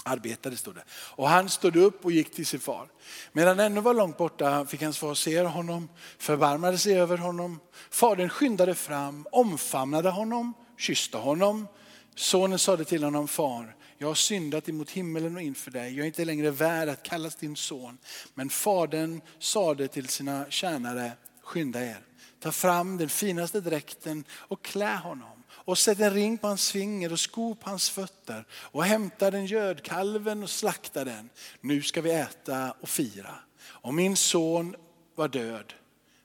arbetade 0.06 0.56
stod 0.56 0.74
det. 0.74 0.84
Och 0.90 1.28
han 1.28 1.48
stod 1.48 1.76
upp 1.76 2.04
och 2.04 2.12
gick 2.12 2.34
till 2.34 2.46
sin 2.46 2.60
far. 2.60 2.88
Medan 3.32 3.58
han 3.58 3.66
ännu 3.66 3.80
var 3.80 3.94
långt 3.94 4.16
borta 4.16 4.66
fick 4.66 4.82
hans 4.82 4.98
far 4.98 5.14
se 5.14 5.40
honom, 5.40 5.88
förbarmade 6.18 6.78
sig 6.78 6.98
över 6.98 7.16
honom. 7.18 7.60
Fadern 7.90 8.28
skyndade 8.28 8.74
fram, 8.74 9.26
omfamnade 9.32 10.10
honom, 10.10 10.54
kysste 10.78 11.16
honom. 11.16 11.66
Sonen 12.14 12.58
sade 12.58 12.84
till 12.84 13.04
honom, 13.04 13.28
far, 13.28 13.76
jag 13.98 14.08
har 14.08 14.14
syndat 14.14 14.68
emot 14.68 14.90
himmelen 14.90 15.36
och 15.36 15.42
inför 15.42 15.70
dig. 15.70 15.96
Jag 15.96 16.02
är 16.02 16.06
inte 16.06 16.24
längre 16.24 16.50
värd 16.50 16.88
att 16.88 17.02
kallas 17.02 17.36
din 17.36 17.56
son. 17.56 17.98
Men 18.34 18.50
fadern 18.50 19.20
sade 19.38 19.88
till 19.88 20.08
sina 20.08 20.46
tjänare, 20.50 21.12
skynda 21.42 21.84
er, 21.84 22.00
ta 22.40 22.52
fram 22.52 22.96
den 22.96 23.08
finaste 23.08 23.60
dräkten 23.60 24.24
och 24.30 24.64
klä 24.64 24.96
honom 24.96 25.35
och 25.66 25.78
sätt 25.78 26.00
en 26.00 26.14
ring 26.14 26.38
på 26.38 26.46
hans 26.46 26.70
finger 26.70 27.12
och 27.12 27.20
sko 27.20 27.54
på 27.54 27.70
hans 27.70 27.90
fötter 27.90 28.44
och 28.52 28.84
hämta 28.84 29.30
den 29.30 29.46
gödkalven 29.46 30.42
och 30.42 30.50
slakta 30.50 31.04
den. 31.04 31.30
Nu 31.60 31.82
ska 31.82 32.00
vi 32.00 32.10
äta 32.10 32.74
och 32.80 32.88
fira. 32.88 33.34
Och 33.58 33.94
min 33.94 34.16
son 34.16 34.76
var 35.14 35.28
död 35.28 35.72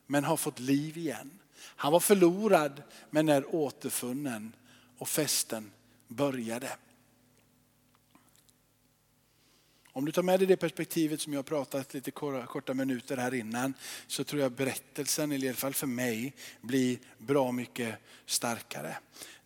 men 0.08 0.23
har 0.23 0.38
fått 0.38 0.60
liv 0.60 0.97
igen. 0.97 1.39
Han 1.63 1.91
var 1.91 1.99
förlorad 1.99 2.84
men 3.10 3.30
är 3.30 3.56
återfunnen 3.56 4.56
och 4.97 5.10
festen 5.10 5.71
började. 6.08 6.69
Om 9.93 10.06
du 10.06 10.12
tar 10.12 10.23
med 10.23 10.39
dig 10.39 10.47
det 10.47 10.58
perspektivet 10.58 11.21
som 11.21 11.34
jag 11.34 11.38
har 11.38 11.43
pratat 11.43 11.93
lite 11.93 12.12
korta 12.12 12.73
minuter 12.73 13.17
här 13.17 13.34
innan 13.34 13.73
så 14.08 14.23
tror 14.23 14.41
jag 14.41 14.51
berättelsen, 14.51 15.32
i 15.32 15.47
alla 15.47 15.56
fall 15.56 15.73
för 15.73 15.88
mig, 15.88 16.34
blir 16.62 16.97
bra 17.17 17.51
mycket 17.51 17.95
starkare. 18.25 18.97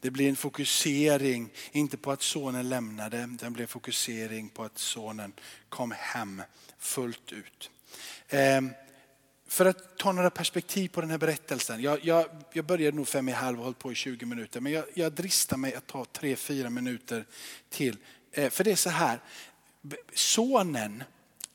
Det 0.02 0.12
blir 0.12 0.30
en 0.30 0.36
fokusering, 0.36 1.50
inte 1.72 1.98
på 1.98 2.12
att 2.12 2.22
sonen 2.22 2.70
lämnade, 2.70 3.30
det 3.40 3.50
blir 3.50 3.62
en 3.62 3.68
fokusering 3.68 4.50
på 4.50 4.64
att 4.64 4.78
sonen 4.78 5.34
kom 5.70 5.92
hem 5.92 6.42
fullt 6.78 7.32
ut. 7.32 7.72
Ehm, 8.30 8.70
för 9.48 9.66
att 9.66 9.98
ta 9.98 10.12
några 10.12 10.30
perspektiv 10.30 10.90
på 10.90 11.02
den 11.02 11.10
här 11.10 11.18
berättelsen. 11.18 11.82
Jag, 11.82 12.06
jag, 12.06 12.26
jag 12.54 12.66
började 12.66 12.98
nog 12.98 13.08
fem 13.08 13.30
i 13.30 13.32
halv 13.32 13.58
och 13.58 13.64
hållit 13.64 13.80
på 13.80 13.92
i 13.92 13.96
20 13.96 14.26
minuter. 14.26 14.62
Men 14.62 14.72
jag, 14.72 14.86
jag 14.94 15.12
dristar 15.12 15.58
mig 15.58 15.76
att 15.76 15.88
ta 15.88 16.06
tre, 16.06 16.36
fyra 16.36 16.70
minuter 16.70 17.26
till. 17.70 17.98
Eh, 18.32 18.50
för 18.50 18.64
det 18.64 18.72
är 18.72 18.76
så 18.76 18.90
här, 18.90 19.20
sonen 20.14 21.04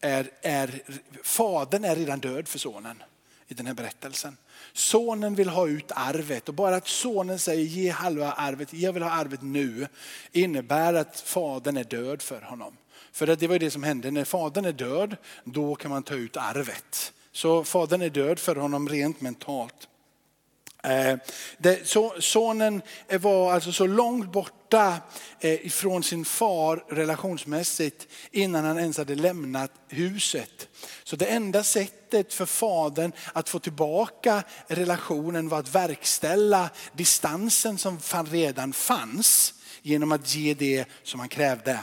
är, 0.01 0.31
är, 0.43 0.83
fadern 1.23 1.85
är 1.85 1.97
redan 1.97 2.21
död 2.21 2.49
för 2.49 2.59
sonen 2.59 3.03
i 3.49 3.55
den 3.55 3.67
här 3.67 3.75
berättelsen. 3.75 4.37
Sonen 4.73 5.35
vill 5.35 5.49
ha 5.49 5.69
ut 5.69 5.93
arvet 5.95 6.49
och 6.49 6.55
bara 6.55 6.77
att 6.77 6.89
sonen 6.89 7.39
säger 7.39 7.65
ge 7.65 7.91
halva 7.91 8.33
arvet, 8.33 8.73
jag 8.73 8.93
vill 8.93 9.03
ha 9.03 9.11
arvet 9.11 9.43
nu, 9.43 9.87
innebär 10.33 10.95
att 10.95 11.21
fadern 11.21 11.77
är 11.77 11.85
död 11.85 12.23
för 12.23 12.41
honom. 12.41 12.77
För 13.13 13.27
det 13.27 13.47
var 13.49 13.59
det 13.59 13.71
som 13.71 13.83
hände, 13.83 14.11
när 14.11 14.25
fadern 14.25 14.65
är 14.65 14.73
död, 14.73 15.17
då 15.45 15.75
kan 15.75 15.91
man 15.91 16.03
ta 16.03 16.15
ut 16.15 16.37
arvet. 16.37 17.13
Så 17.33 17.65
fadern 17.65 18.03
är 18.03 18.11
död 18.11 18.39
för 18.39 18.57
honom 18.57 18.89
rent 18.89 19.21
mentalt. 19.21 19.89
Eh, 20.83 21.17
sonen 22.19 22.83
var 23.21 23.53
alltså 23.53 23.73
så 23.73 23.87
långt 23.87 24.33
borta 24.33 24.97
eh, 25.41 25.67
ifrån 25.67 26.03
sin 26.03 26.25
far 26.25 26.85
relationsmässigt 26.89 28.09
innan 28.31 28.65
han 28.65 28.79
ens 28.79 28.99
hade 28.99 29.15
lämnat 29.15 29.73
huset. 29.89 30.69
Så 31.05 31.17
det 31.17 31.27
enda 31.27 31.63
sättet 31.63 32.35
för 32.35 32.47
fadern 32.47 33.13
att 33.33 33.49
få 33.49 33.59
tillbaka 33.59 34.43
relationen 34.67 35.49
var 35.49 35.59
att 35.59 35.75
verkställa 35.75 36.71
distansen 36.93 37.79
som 37.79 37.99
redan 38.31 38.73
fanns 38.73 39.55
genom 39.83 40.13
att 40.13 40.35
ge 40.35 40.55
det 40.55 40.85
som 41.03 41.21
han 41.21 41.29
krävde. 41.29 41.79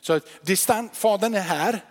Så 0.00 0.20
distan, 0.42 0.90
fadern 0.92 1.34
är 1.34 1.40
här, 1.40 1.84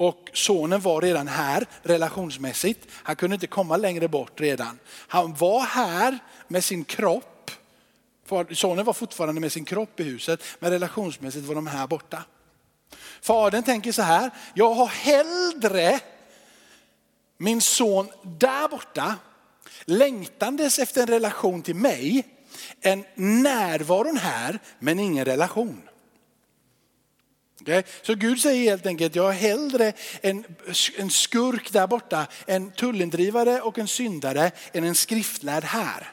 och 0.00 0.30
sonen 0.32 0.80
var 0.80 1.00
redan 1.00 1.28
här 1.28 1.66
relationsmässigt. 1.82 2.88
Han 2.92 3.16
kunde 3.16 3.34
inte 3.34 3.46
komma 3.46 3.76
längre 3.76 4.08
bort 4.08 4.40
redan. 4.40 4.78
Han 5.08 5.34
var 5.34 5.60
här 5.60 6.18
med 6.48 6.64
sin 6.64 6.84
kropp. 6.84 7.50
Sonen 8.52 8.84
var 8.84 8.92
fortfarande 8.92 9.40
med 9.40 9.52
sin 9.52 9.64
kropp 9.64 10.00
i 10.00 10.02
huset, 10.02 10.42
men 10.58 10.70
relationsmässigt 10.70 11.46
var 11.46 11.54
de 11.54 11.66
här 11.66 11.86
borta. 11.86 12.24
Fadern 13.22 13.62
tänker 13.62 13.92
så 13.92 14.02
här, 14.02 14.30
jag 14.54 14.74
har 14.74 14.86
hellre 14.86 16.00
min 17.38 17.60
son 17.60 18.08
där 18.22 18.68
borta, 18.68 19.14
längtandes 19.84 20.78
efter 20.78 21.00
en 21.00 21.06
relation 21.06 21.62
till 21.62 21.76
mig, 21.76 22.26
än 22.80 23.04
närvaron 23.14 24.16
här 24.16 24.58
men 24.78 24.98
ingen 24.98 25.24
relation. 25.24 25.89
Okay? 27.60 27.82
Så 28.02 28.14
Gud 28.14 28.40
säger 28.40 28.70
helt 28.70 28.86
enkelt, 28.86 29.14
jag 29.14 29.28
är 29.28 29.38
hellre 29.38 29.92
en, 30.20 30.44
en 30.96 31.10
skurk 31.10 31.72
där 31.72 31.86
borta, 31.86 32.26
en 32.46 32.70
tullindrivare 32.70 33.60
och 33.60 33.78
en 33.78 33.88
syndare 33.88 34.50
än 34.72 34.84
en 34.84 34.94
skriftlärd 34.94 35.64
här. 35.64 36.12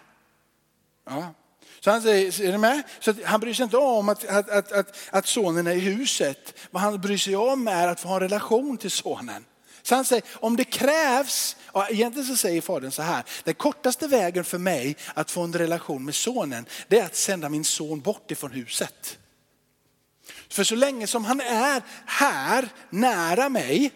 Ja. 1.09 1.33
Så 1.79 1.91
han 1.91 2.01
säger, 2.01 2.41
är 2.41 2.51
ni 2.51 2.57
med? 2.57 2.83
Så 2.99 3.13
han 3.25 3.39
bryr 3.39 3.53
sig 3.53 3.63
inte 3.63 3.77
om 3.77 4.09
att, 4.09 4.27
att, 4.27 4.49
att, 4.49 4.71
att, 4.71 4.95
att 5.09 5.27
sonen 5.27 5.67
är 5.67 5.75
i 5.75 5.79
huset. 5.79 6.53
Vad 6.71 6.81
han 6.81 7.01
bryr 7.01 7.17
sig 7.17 7.35
om 7.35 7.67
är 7.67 7.87
att 7.87 7.99
få 7.99 8.07
ha 8.07 8.15
en 8.15 8.21
relation 8.21 8.77
till 8.77 8.91
sonen. 8.91 9.45
Så 9.81 9.95
han 9.95 10.05
säger, 10.05 10.23
om 10.33 10.55
det 10.55 10.63
krävs, 10.63 11.55
och 11.65 11.91
egentligen 11.91 12.27
så 12.27 12.35
säger 12.35 12.61
fadern 12.61 12.91
så 12.91 13.01
här, 13.01 13.23
den 13.43 13.53
kortaste 13.53 14.07
vägen 14.07 14.43
för 14.43 14.57
mig 14.57 14.97
att 15.13 15.31
få 15.31 15.41
en 15.41 15.53
relation 15.53 16.05
med 16.05 16.15
sonen, 16.15 16.65
det 16.87 16.99
är 16.99 17.05
att 17.05 17.15
sända 17.15 17.49
min 17.49 17.63
son 17.63 17.99
bort 17.99 18.31
ifrån 18.31 18.51
huset. 18.51 19.17
För 20.49 20.63
så 20.63 20.75
länge 20.75 21.07
som 21.07 21.25
han 21.25 21.41
är 21.41 21.81
här 22.05 22.69
nära 22.89 23.49
mig 23.49 23.91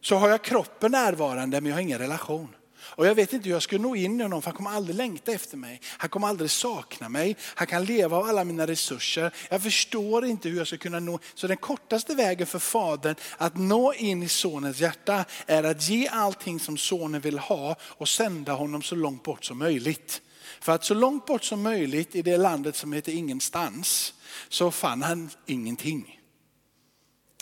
så 0.00 0.16
har 0.16 0.28
jag 0.28 0.42
kroppen 0.42 0.92
närvarande 0.92 1.60
men 1.60 1.70
jag 1.70 1.76
har 1.76 1.82
ingen 1.82 1.98
relation. 1.98 2.48
Och 2.96 3.06
jag 3.06 3.14
vet 3.14 3.32
inte 3.32 3.48
hur 3.48 3.54
jag 3.54 3.62
ska 3.62 3.78
nå 3.78 3.96
in 3.96 4.20
i 4.20 4.22
honom 4.22 4.42
för 4.42 4.50
han 4.50 4.56
kommer 4.56 4.70
aldrig 4.70 4.96
längta 4.96 5.32
efter 5.32 5.56
mig. 5.56 5.80
Han 5.98 6.10
kommer 6.10 6.28
aldrig 6.28 6.50
sakna 6.50 7.08
mig. 7.08 7.36
Han 7.40 7.66
kan 7.66 7.84
leva 7.84 8.16
av 8.16 8.24
alla 8.24 8.44
mina 8.44 8.66
resurser. 8.66 9.34
Jag 9.50 9.62
förstår 9.62 10.24
inte 10.24 10.48
hur 10.48 10.56
jag 10.56 10.66
ska 10.66 10.76
kunna 10.76 11.00
nå. 11.00 11.18
Så 11.34 11.46
den 11.46 11.56
kortaste 11.56 12.14
vägen 12.14 12.46
för 12.46 12.58
fadern 12.58 13.14
att 13.36 13.56
nå 13.56 13.94
in 13.94 14.22
i 14.22 14.28
sonens 14.28 14.80
hjärta 14.80 15.24
är 15.46 15.64
att 15.64 15.88
ge 15.88 16.08
allting 16.08 16.60
som 16.60 16.76
sonen 16.76 17.20
vill 17.20 17.38
ha 17.38 17.76
och 17.82 18.08
sända 18.08 18.52
honom 18.52 18.82
så 18.82 18.94
långt 18.94 19.22
bort 19.22 19.44
som 19.44 19.58
möjligt. 19.58 20.22
För 20.60 20.72
att 20.72 20.84
så 20.84 20.94
långt 20.94 21.26
bort 21.26 21.44
som 21.44 21.62
möjligt 21.62 22.14
i 22.14 22.22
det 22.22 22.36
landet 22.36 22.76
som 22.76 22.92
heter 22.92 23.12
ingenstans 23.12 24.14
så 24.48 24.70
fann 24.70 25.02
han 25.02 25.30
ingenting 25.46 26.20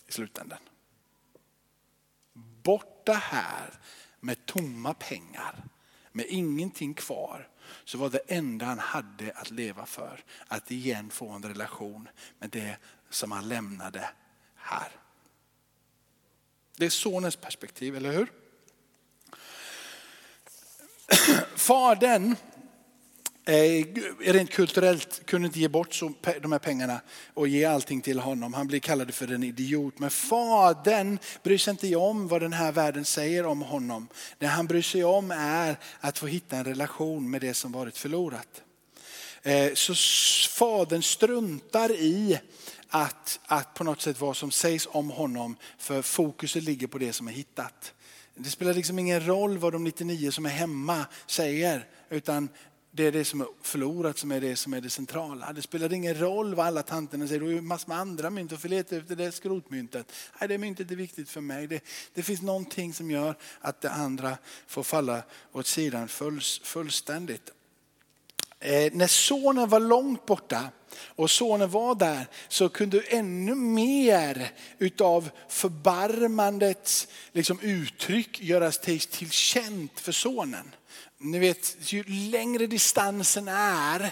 i 0.09 0.13
slutändan. 0.13 0.59
Borta 2.63 3.13
här 3.13 3.71
med 4.21 4.47
tomma 4.47 4.95
pengar, 4.95 5.65
med 6.13 6.27
ingenting 6.29 6.95
kvar, 6.95 7.49
så 7.85 7.99
var 7.99 8.11
det 8.11 8.19
enda 8.19 8.67
han 8.67 8.79
hade 8.79 9.33
att 9.33 9.51
leva 9.51 9.87
för 9.87 10.25
att 10.47 10.71
igen 10.71 11.11
få 11.11 11.31
en 11.31 11.43
relation 11.43 12.09
med 12.39 12.51
det 12.51 12.77
som 13.11 13.33
han 13.33 13.49
lämnade 13.49 14.11
här. 14.55 14.89
Det 16.77 16.87
är 16.87 16.91
sonens 16.91 17.37
perspektiv, 17.37 17.97
eller 17.97 18.13
hur? 18.13 18.33
Fadern 21.57 22.37
Eh, 23.47 23.87
rent 24.21 24.51
kulturellt 24.51 25.27
kunde 25.27 25.47
inte 25.47 25.61
ge 25.61 25.69
bort 25.69 25.95
så, 25.95 26.13
de 26.43 26.53
här 26.53 26.59
pengarna 26.59 27.01
och 27.35 27.49
ge 27.49 27.65
allting 27.65 28.01
till 28.01 28.19
honom. 28.19 28.55
Han 28.55 28.67
blir 28.67 28.81
kallad 28.81 29.15
för 29.15 29.33
en 29.33 29.43
idiot. 29.43 29.99
Men 29.99 30.11
fadern 30.11 31.19
bryr 31.43 31.59
sig 31.59 31.71
inte 31.71 31.97
om 31.97 32.29
vad 32.29 32.43
den 32.43 32.53
här 32.53 32.73
världen 32.73 33.05
säger 33.05 33.47
om 33.47 33.63
honom. 33.63 34.09
Det 34.39 34.47
han 34.47 34.67
bryr 34.67 34.83
sig 34.83 35.05
om 35.05 35.31
är 35.31 35.77
att 36.01 36.19
få 36.19 36.27
hitta 36.27 36.57
en 36.57 36.65
relation 36.65 37.31
med 37.31 37.41
det 37.41 37.55
som 37.55 37.73
varit 37.73 37.99
förlorat. 37.99 38.63
Eh, 39.43 39.75
så 39.75 39.95
fadern 40.51 41.03
struntar 41.03 41.93
i 41.93 42.39
att, 42.89 43.41
att 43.47 43.75
på 43.75 43.85
något 43.85 44.01
sätt 44.01 44.21
vad 44.21 44.37
som 44.37 44.51
sägs 44.51 44.89
om 44.91 45.11
honom 45.11 45.57
för 45.79 46.03
fokuset 46.03 46.63
ligger 46.63 46.87
på 46.87 46.99
det 46.99 47.13
som 47.13 47.29
är 47.29 47.33
hittat. 47.33 47.93
Det 48.37 48.51
spelar 48.51 48.75
liksom 48.75 48.99
ingen 48.99 49.27
roll 49.27 49.59
vad 49.59 49.73
de 49.73 49.85
99 49.85 50.31
som 50.31 50.47
är 50.47 50.51
hemma 50.51 51.07
säger 51.27 51.87
utan 52.11 52.49
det 52.97 53.05
är 53.05 53.13
det 53.13 53.25
som 53.25 53.41
är 53.41 53.47
förlorat 53.63 54.19
som 54.19 54.33
är 54.33 54.41
det 54.41 54.57
som 54.57 54.75
är 54.75 54.81
det 54.81 54.91
centrala. 54.91 55.53
Det 55.53 55.63
spelar 55.63 55.93
ingen 55.93 56.15
roll 56.15 56.55
vad 56.55 56.67
alla 56.67 56.83
tanterna 56.83 57.27
säger. 57.27 57.41
Du 57.41 57.55
har 57.55 57.61
massor 57.63 57.89
med 57.89 57.99
andra 57.99 58.31
mynt 58.31 58.53
och 58.53 58.61
får 58.61 58.69
leta 58.69 58.97
efter 58.97 59.17
det 59.17 59.33
skrotmyntet. 59.33 60.13
Nej, 60.41 60.49
det 60.49 60.59
myntet 60.59 60.91
är 60.91 60.97
viktigt 60.97 61.31
för 61.31 61.41
mig. 61.41 61.67
Det, 61.67 61.85
det 62.15 62.23
finns 62.23 62.43
någonting 62.43 62.95
som 62.95 63.11
gör 63.11 63.35
att 63.61 63.81
det 63.81 63.91
andra 63.91 64.39
får 64.67 64.83
falla 64.83 65.23
åt 65.53 65.67
sidan 65.67 66.09
full, 66.09 66.41
fullständigt. 66.63 67.51
Eh, 68.65 68.93
när 68.93 69.07
sonen 69.07 69.69
var 69.69 69.81
långt 69.81 70.27
borta 70.27 70.69
och 70.97 71.31
sonen 71.31 71.71
var 71.71 71.95
där 71.95 72.27
så 72.49 72.69
kunde 72.69 73.01
ännu 73.01 73.55
mer 73.55 74.53
utav 74.79 75.31
förbarmandets 75.49 77.09
liksom, 77.33 77.61
uttryck 77.61 78.41
göras 78.41 78.79
till, 78.79 79.01
till 79.01 79.31
känt 79.31 80.01
för 80.01 80.13
sonen. 80.13 80.75
Ni 81.19 81.39
vet, 81.39 81.93
ju 81.93 82.05
längre 82.05 82.67
distansen 82.67 83.49
är, 83.49 84.11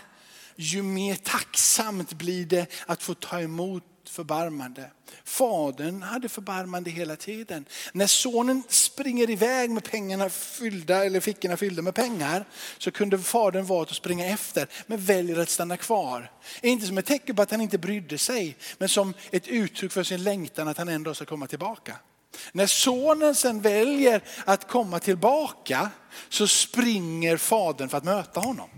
ju 0.56 0.82
mer 0.82 1.14
tacksamt 1.14 2.12
blir 2.12 2.46
det 2.46 2.66
att 2.86 3.02
få 3.02 3.14
ta 3.14 3.40
emot 3.40 3.84
förbarmande. 4.08 4.90
Fadern 5.24 6.02
hade 6.02 6.28
förbarmande 6.28 6.90
hela 6.90 7.16
tiden. 7.16 7.64
När 7.92 8.06
sonen 8.06 8.62
springer 8.68 9.30
iväg 9.30 9.70
med 9.70 9.84
pengarna 9.84 10.30
fyllda, 10.30 11.04
eller 11.04 11.20
fickorna 11.20 11.56
fyllda 11.56 11.82
med 11.82 11.94
pengar, 11.94 12.44
så 12.78 12.90
kunde 12.90 13.18
fadern 13.18 13.66
vara 13.66 13.82
att 13.82 13.90
springa 13.90 14.26
efter, 14.26 14.68
men 14.86 15.00
väljer 15.00 15.38
att 15.38 15.50
stanna 15.50 15.76
kvar. 15.76 16.30
Inte 16.62 16.86
som 16.86 16.98
ett 16.98 17.06
tecken 17.06 17.36
på 17.36 17.42
att 17.42 17.50
han 17.50 17.60
inte 17.60 17.78
brydde 17.78 18.18
sig, 18.18 18.56
men 18.78 18.88
som 18.88 19.14
ett 19.30 19.48
uttryck 19.48 19.92
för 19.92 20.02
sin 20.02 20.22
längtan 20.22 20.68
att 20.68 20.78
han 20.78 20.88
ändå 20.88 21.14
ska 21.14 21.24
komma 21.24 21.46
tillbaka. 21.46 21.96
När 22.52 22.66
sonen 22.66 23.34
sen 23.34 23.60
väljer 23.60 24.22
att 24.44 24.68
komma 24.68 24.98
tillbaka 24.98 25.90
så 26.28 26.46
springer 26.46 27.36
fadern 27.36 27.88
för 27.88 27.98
att 27.98 28.04
möta 28.04 28.40
honom. 28.40 28.70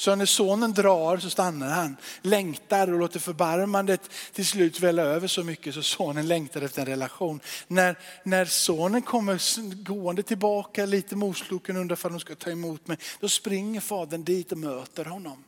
Så 0.00 0.14
när 0.14 0.26
sonen 0.26 0.72
drar 0.72 1.18
så 1.18 1.30
stannar 1.30 1.68
han, 1.68 1.96
längtar 2.22 2.92
och 2.92 2.98
låter 2.98 3.20
förbarmandet 3.20 4.10
till 4.32 4.46
slut 4.46 4.80
välla 4.80 5.02
över 5.02 5.28
så 5.28 5.44
mycket 5.44 5.74
så 5.74 5.82
sonen 5.82 6.28
längtar 6.28 6.62
efter 6.62 6.80
en 6.80 6.86
relation. 6.86 7.40
När, 7.68 7.98
när 8.24 8.44
sonen 8.44 9.02
kommer 9.02 9.84
gående 9.84 10.22
tillbaka 10.22 10.86
lite 10.86 11.16
mosloken 11.16 11.76
undrar 11.76 11.96
för 11.96 12.08
att 12.08 12.14
de 12.14 12.20
ska 12.20 12.34
ta 12.34 12.50
emot 12.50 12.86
mig, 12.86 12.98
då 13.20 13.28
springer 13.28 13.80
fadern 13.80 14.24
dit 14.24 14.52
och 14.52 14.58
möter 14.58 15.04
honom. 15.04 15.44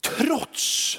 Trots 0.00 0.98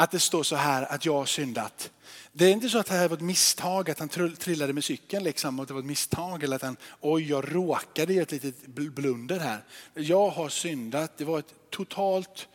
att 0.00 0.10
det 0.10 0.20
står 0.20 0.42
så 0.42 0.56
här 0.56 0.92
att 0.92 1.06
jag 1.06 1.14
har 1.14 1.26
syndat. 1.26 1.90
Det 2.32 2.44
är 2.44 2.50
inte 2.50 2.68
så 2.68 2.78
att 2.78 2.86
det 2.86 2.94
här 2.94 3.08
var 3.08 3.16
ett 3.16 3.22
misstag, 3.22 3.90
att 3.90 3.98
han 3.98 4.08
trillade 4.38 4.72
med 4.72 4.84
cykeln 4.84 5.24
liksom, 5.24 5.60
och 5.60 5.66
det 5.66 5.72
var 5.72 5.80
ett 5.80 5.86
misstag 5.86 6.42
eller 6.42 6.56
att 6.56 6.62
han, 6.62 6.76
oj 7.00 7.30
jag 7.30 7.54
råkade 7.54 8.12
i 8.12 8.18
ett 8.18 8.32
litet 8.32 8.66
blunder 8.66 9.38
här. 9.38 9.64
Jag 9.94 10.28
har 10.30 10.48
syndat, 10.48 11.18
det 11.18 11.24
var 11.24 11.38
ett 11.38 11.54
totalt 11.70 12.48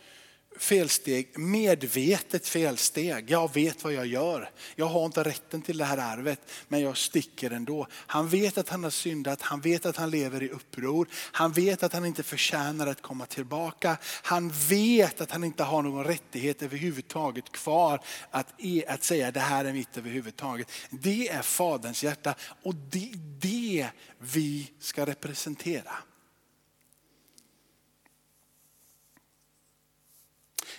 felsteg, 0.57 1.37
medvetet 1.37 2.47
felsteg. 2.47 3.31
Jag 3.31 3.53
vet 3.53 3.83
vad 3.83 3.93
jag 3.93 4.05
gör. 4.05 4.49
Jag 4.75 4.85
har 4.85 5.05
inte 5.05 5.23
rätten 5.23 5.61
till 5.61 5.77
det 5.77 5.85
här 5.85 5.97
arvet, 5.97 6.39
men 6.67 6.81
jag 6.81 6.97
sticker 6.97 7.51
ändå. 7.51 7.87
Han 7.91 8.29
vet 8.29 8.57
att 8.57 8.69
han 8.69 8.83
har 8.83 8.91
syndat, 8.91 9.41
han 9.41 9.61
vet 9.61 9.85
att 9.85 9.97
han 9.97 10.09
lever 10.09 10.43
i 10.43 10.49
uppror. 10.49 11.07
Han 11.13 11.51
vet 11.51 11.83
att 11.83 11.93
han 11.93 12.05
inte 12.05 12.23
förtjänar 12.23 12.87
att 12.87 13.01
komma 13.01 13.25
tillbaka. 13.25 13.97
Han 14.03 14.51
vet 14.69 15.21
att 15.21 15.31
han 15.31 15.43
inte 15.43 15.63
har 15.63 15.81
någon 15.81 16.03
rättighet 16.03 16.61
överhuvudtaget 16.61 17.51
kvar 17.51 17.99
att, 18.31 18.47
e, 18.57 18.83
att 18.87 19.03
säga 19.03 19.31
det 19.31 19.39
här 19.39 19.65
är 19.65 19.73
mitt 19.73 19.97
överhuvudtaget. 19.97 20.67
Det 20.89 21.29
är 21.29 21.41
faderns 21.41 22.03
hjärta 22.03 22.35
och 22.63 22.75
det 22.75 23.11
är 23.11 23.17
det 23.41 23.87
vi 24.19 24.71
ska 24.79 25.05
representera. 25.05 25.91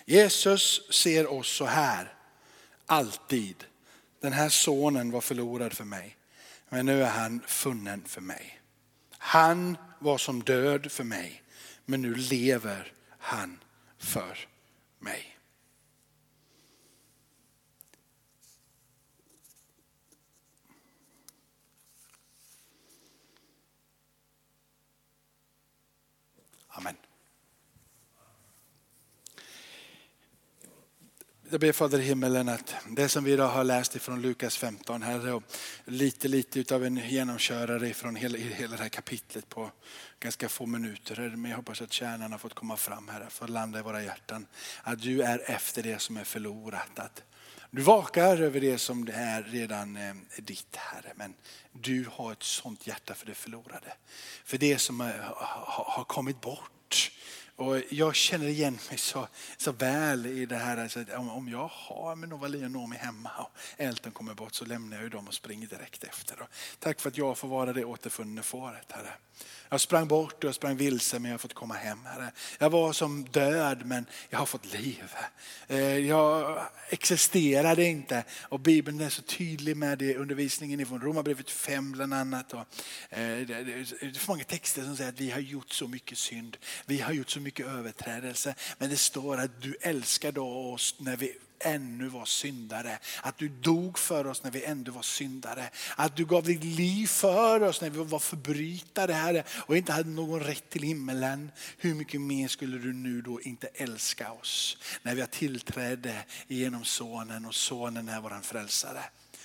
Jesus 0.04 0.92
ser 0.92 1.26
oss 1.32 1.48
så 1.48 1.64
här, 1.64 2.14
alltid, 2.86 3.64
Den 4.20 4.32
här 4.32 4.48
sonen 4.48 5.10
var 5.10 5.20
förlorad 5.20 5.72
för 5.72 5.84
mig, 5.84 6.16
men 6.68 6.86
nu 6.86 7.02
är 7.02 7.10
han 7.10 7.40
funnen 7.46 8.04
för 8.04 8.20
mig. 8.20 8.60
Han 9.18 9.76
var 9.98 10.18
som 10.18 10.42
död 10.42 10.92
för 10.92 11.04
mig, 11.04 11.42
men 11.84 12.02
nu 12.02 12.14
lever 12.14 12.92
han 13.18 13.58
för 13.98 14.48
mig. 14.98 15.38
Amen. 26.68 26.96
Jag 31.54 31.60
ber 31.60 31.72
Fader 31.72 31.98
i 31.98 32.02
himmelen 32.02 32.48
att 32.48 32.74
det 32.90 33.08
som 33.08 33.24
vi 33.24 33.32
idag 33.32 33.48
har 33.48 33.64
läst 33.64 33.96
ifrån 33.96 34.22
Lukas 34.22 34.56
15, 34.56 35.02
Herre, 35.02 35.32
och 35.32 35.42
lite 35.84 36.28
lite 36.28 36.74
av 36.74 36.84
en 36.84 36.96
genomkörare 36.96 37.94
från 37.94 38.16
hela, 38.16 38.38
hela 38.38 38.76
det 38.76 38.82
här 38.82 38.88
kapitlet 38.88 39.48
på 39.48 39.70
ganska 40.20 40.48
få 40.48 40.66
minuter. 40.66 41.32
Men 41.36 41.50
jag 41.50 41.56
hoppas 41.56 41.82
att 41.82 41.92
kärnan 41.92 42.32
har 42.32 42.38
fått 42.38 42.54
komma 42.54 42.76
fram 42.76 43.08
här, 43.08 43.26
för 43.30 43.44
att 43.44 43.50
landa 43.50 43.78
i 43.78 43.82
våra 43.82 44.02
hjärtan. 44.02 44.46
Att 44.82 45.02
du 45.02 45.22
är 45.22 45.50
efter 45.50 45.82
det 45.82 46.00
som 46.00 46.16
är 46.16 46.24
förlorat. 46.24 46.98
Att 46.98 47.22
du 47.70 47.82
vakar 47.82 48.42
över 48.42 48.60
det 48.60 48.78
som 48.78 49.04
det 49.04 49.12
är 49.12 49.42
redan 49.42 49.96
är 49.96 50.16
ditt 50.36 50.76
Herre. 50.76 51.12
Men 51.16 51.34
du 51.72 52.06
har 52.12 52.32
ett 52.32 52.42
sånt 52.42 52.86
hjärta 52.86 53.14
för 53.14 53.26
det 53.26 53.34
förlorade. 53.34 53.92
För 54.44 54.58
det 54.58 54.78
som 54.78 55.00
eh, 55.00 55.12
har 55.86 56.04
kommit 56.04 56.40
bort. 56.40 57.10
Och 57.56 57.82
jag 57.90 58.14
känner 58.14 58.46
igen 58.46 58.78
mig 58.90 58.98
så, 58.98 59.28
så 59.56 59.72
väl 59.72 60.26
i 60.26 60.46
det 60.46 60.56
här. 60.56 60.76
Alltså, 60.76 61.04
om, 61.16 61.48
jag 61.48 61.70
har 61.72 62.16
med 62.16 62.28
Novali 62.28 62.64
och 62.64 62.70
Nomi 62.70 62.96
hemma 62.96 63.30
och 63.38 63.50
Elton 63.76 64.12
kommer 64.12 64.34
bort 64.34 64.54
så 64.54 64.64
lämnar 64.64 65.02
jag 65.02 65.10
dem 65.10 65.28
och 65.28 65.34
springer 65.34 65.66
direkt 65.66 66.04
efter. 66.04 66.42
Och 66.42 66.48
tack 66.78 67.00
för 67.00 67.08
att 67.08 67.18
jag 67.18 67.38
får 67.38 67.48
vara 67.48 67.72
det 67.72 67.84
återfunne 67.84 68.42
fåret 68.42 68.92
Herre. 68.92 69.12
Jag 69.68 69.80
sprang 69.80 70.08
bort 70.08 70.44
och 70.44 70.48
jag 70.48 70.54
sprang 70.54 70.76
vilse 70.76 71.18
men 71.18 71.30
jag 71.30 71.34
har 71.34 71.38
fått 71.38 71.54
komma 71.54 71.74
hem. 71.74 71.98
Herre. 72.04 72.32
Jag 72.58 72.70
var 72.70 72.92
som 72.92 73.24
död 73.24 73.86
men 73.86 74.06
jag 74.30 74.38
har 74.38 74.46
fått 74.46 74.72
liv. 74.72 75.14
Eh, 75.68 75.78
jag 75.98 76.62
existerade 76.88 77.84
inte 77.84 78.24
och 78.42 78.60
Bibeln 78.60 79.00
är 79.00 79.08
så 79.08 79.22
tydlig 79.22 79.76
med 79.76 79.98
det 79.98 80.16
undervisningen 80.16 80.86
från 80.86 81.00
Romarbrevet 81.00 81.50
5 81.50 81.92
bland 81.92 82.14
annat. 82.14 82.52
Och, 82.52 82.60
eh, 83.10 83.38
det 83.46 83.54
är 83.54 84.18
för 84.18 84.28
många 84.28 84.44
texter 84.44 84.82
som 84.82 84.96
säger 84.96 85.10
att 85.10 85.20
vi 85.20 85.30
har 85.30 85.40
gjort 85.40 85.70
så 85.72 85.88
mycket 85.88 86.18
synd. 86.18 86.56
Vi 86.86 87.00
har 87.00 87.12
gjort 87.12 87.30
så 87.30 87.40
mycket 87.44 87.66
överträdelse. 87.66 88.54
Men 88.78 88.90
det 88.90 88.96
står 88.96 89.40
att 89.40 89.62
du 89.62 89.76
älskade 89.80 90.40
oss 90.40 90.96
när 90.98 91.16
vi 91.16 91.38
ännu 91.64 92.08
var 92.08 92.24
syndare. 92.24 92.98
Att 93.22 93.38
du 93.38 93.48
dog 93.48 93.98
för 93.98 94.26
oss 94.26 94.42
när 94.42 94.50
vi 94.50 94.64
ändå 94.64 94.92
var 94.92 95.02
syndare. 95.02 95.70
Att 95.96 96.16
du 96.16 96.24
gav 96.24 96.42
ditt 96.44 96.64
liv 96.64 97.06
för 97.06 97.62
oss 97.62 97.80
när 97.80 97.90
vi 97.90 98.04
var 98.04 98.18
förbrytare 98.18 99.12
Herre 99.12 99.44
och 99.48 99.76
inte 99.76 99.92
hade 99.92 100.08
någon 100.08 100.40
rätt 100.40 100.70
till 100.70 100.82
himmelen. 100.82 101.50
Hur 101.78 101.94
mycket 101.94 102.20
mer 102.20 102.48
skulle 102.48 102.78
du 102.78 102.92
nu 102.92 103.22
då 103.22 103.40
inte 103.40 103.66
älska 103.74 104.32
oss 104.32 104.78
när 105.02 105.14
vi 105.14 105.20
har 105.20 105.28
tillträde 105.28 106.24
genom 106.48 106.84
sonen 106.84 107.46
och 107.46 107.54
sonen 107.54 108.08
är 108.08 108.20
våran 108.20 108.42
frälsare. 108.42 109.04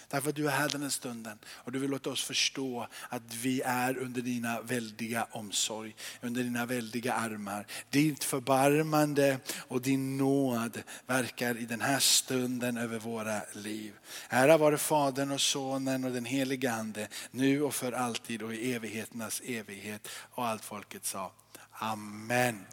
Därför 0.10 0.30
att 0.30 0.36
du 0.36 0.48
är 0.48 0.52
här 0.52 0.70
den 0.70 0.82
här 0.82 0.90
stunden 0.90 1.38
och 1.48 1.72
du 1.72 1.80
vill 1.80 1.90
låta 1.90 2.10
oss 2.10 2.24
förstå 2.24 2.88
att 3.10 3.36
vi 3.42 3.62
är 3.62 3.98
under 3.98 4.22
dina 4.22 4.62
väldiga 4.62 5.28
omsorg, 5.32 5.96
under 6.22 6.44
dina 6.44 6.66
väldiga 6.66 7.14
armar. 7.14 7.66
Ditt 7.90 8.24
förbarmande 8.24 9.40
och 9.58 9.82
din 9.82 10.18
nåd 10.18 10.82
verkar 11.08 11.58
i 11.58 11.66
den 11.66 11.82
här 11.82 12.00
stunden 12.00 12.78
över 12.78 13.00
våra 13.00 13.42
liv. 13.54 13.94
Ära 14.30 14.58
vare 14.58 14.78
Fadern 14.78 15.32
och 15.32 15.42
Sonen 15.42 16.04
och 16.04 16.12
den 16.12 16.26
helige 16.26 16.72
Ande, 16.72 17.08
nu 17.32 17.62
och 17.62 17.76
för 17.76 17.92
alltid 17.92 18.44
och 18.44 18.54
i 18.54 18.74
evigheternas 18.74 19.42
evighet. 19.46 20.08
Och 20.32 20.48
allt 20.48 20.66
folket 20.66 21.06
sa 21.06 21.32
Amen. 21.72 22.66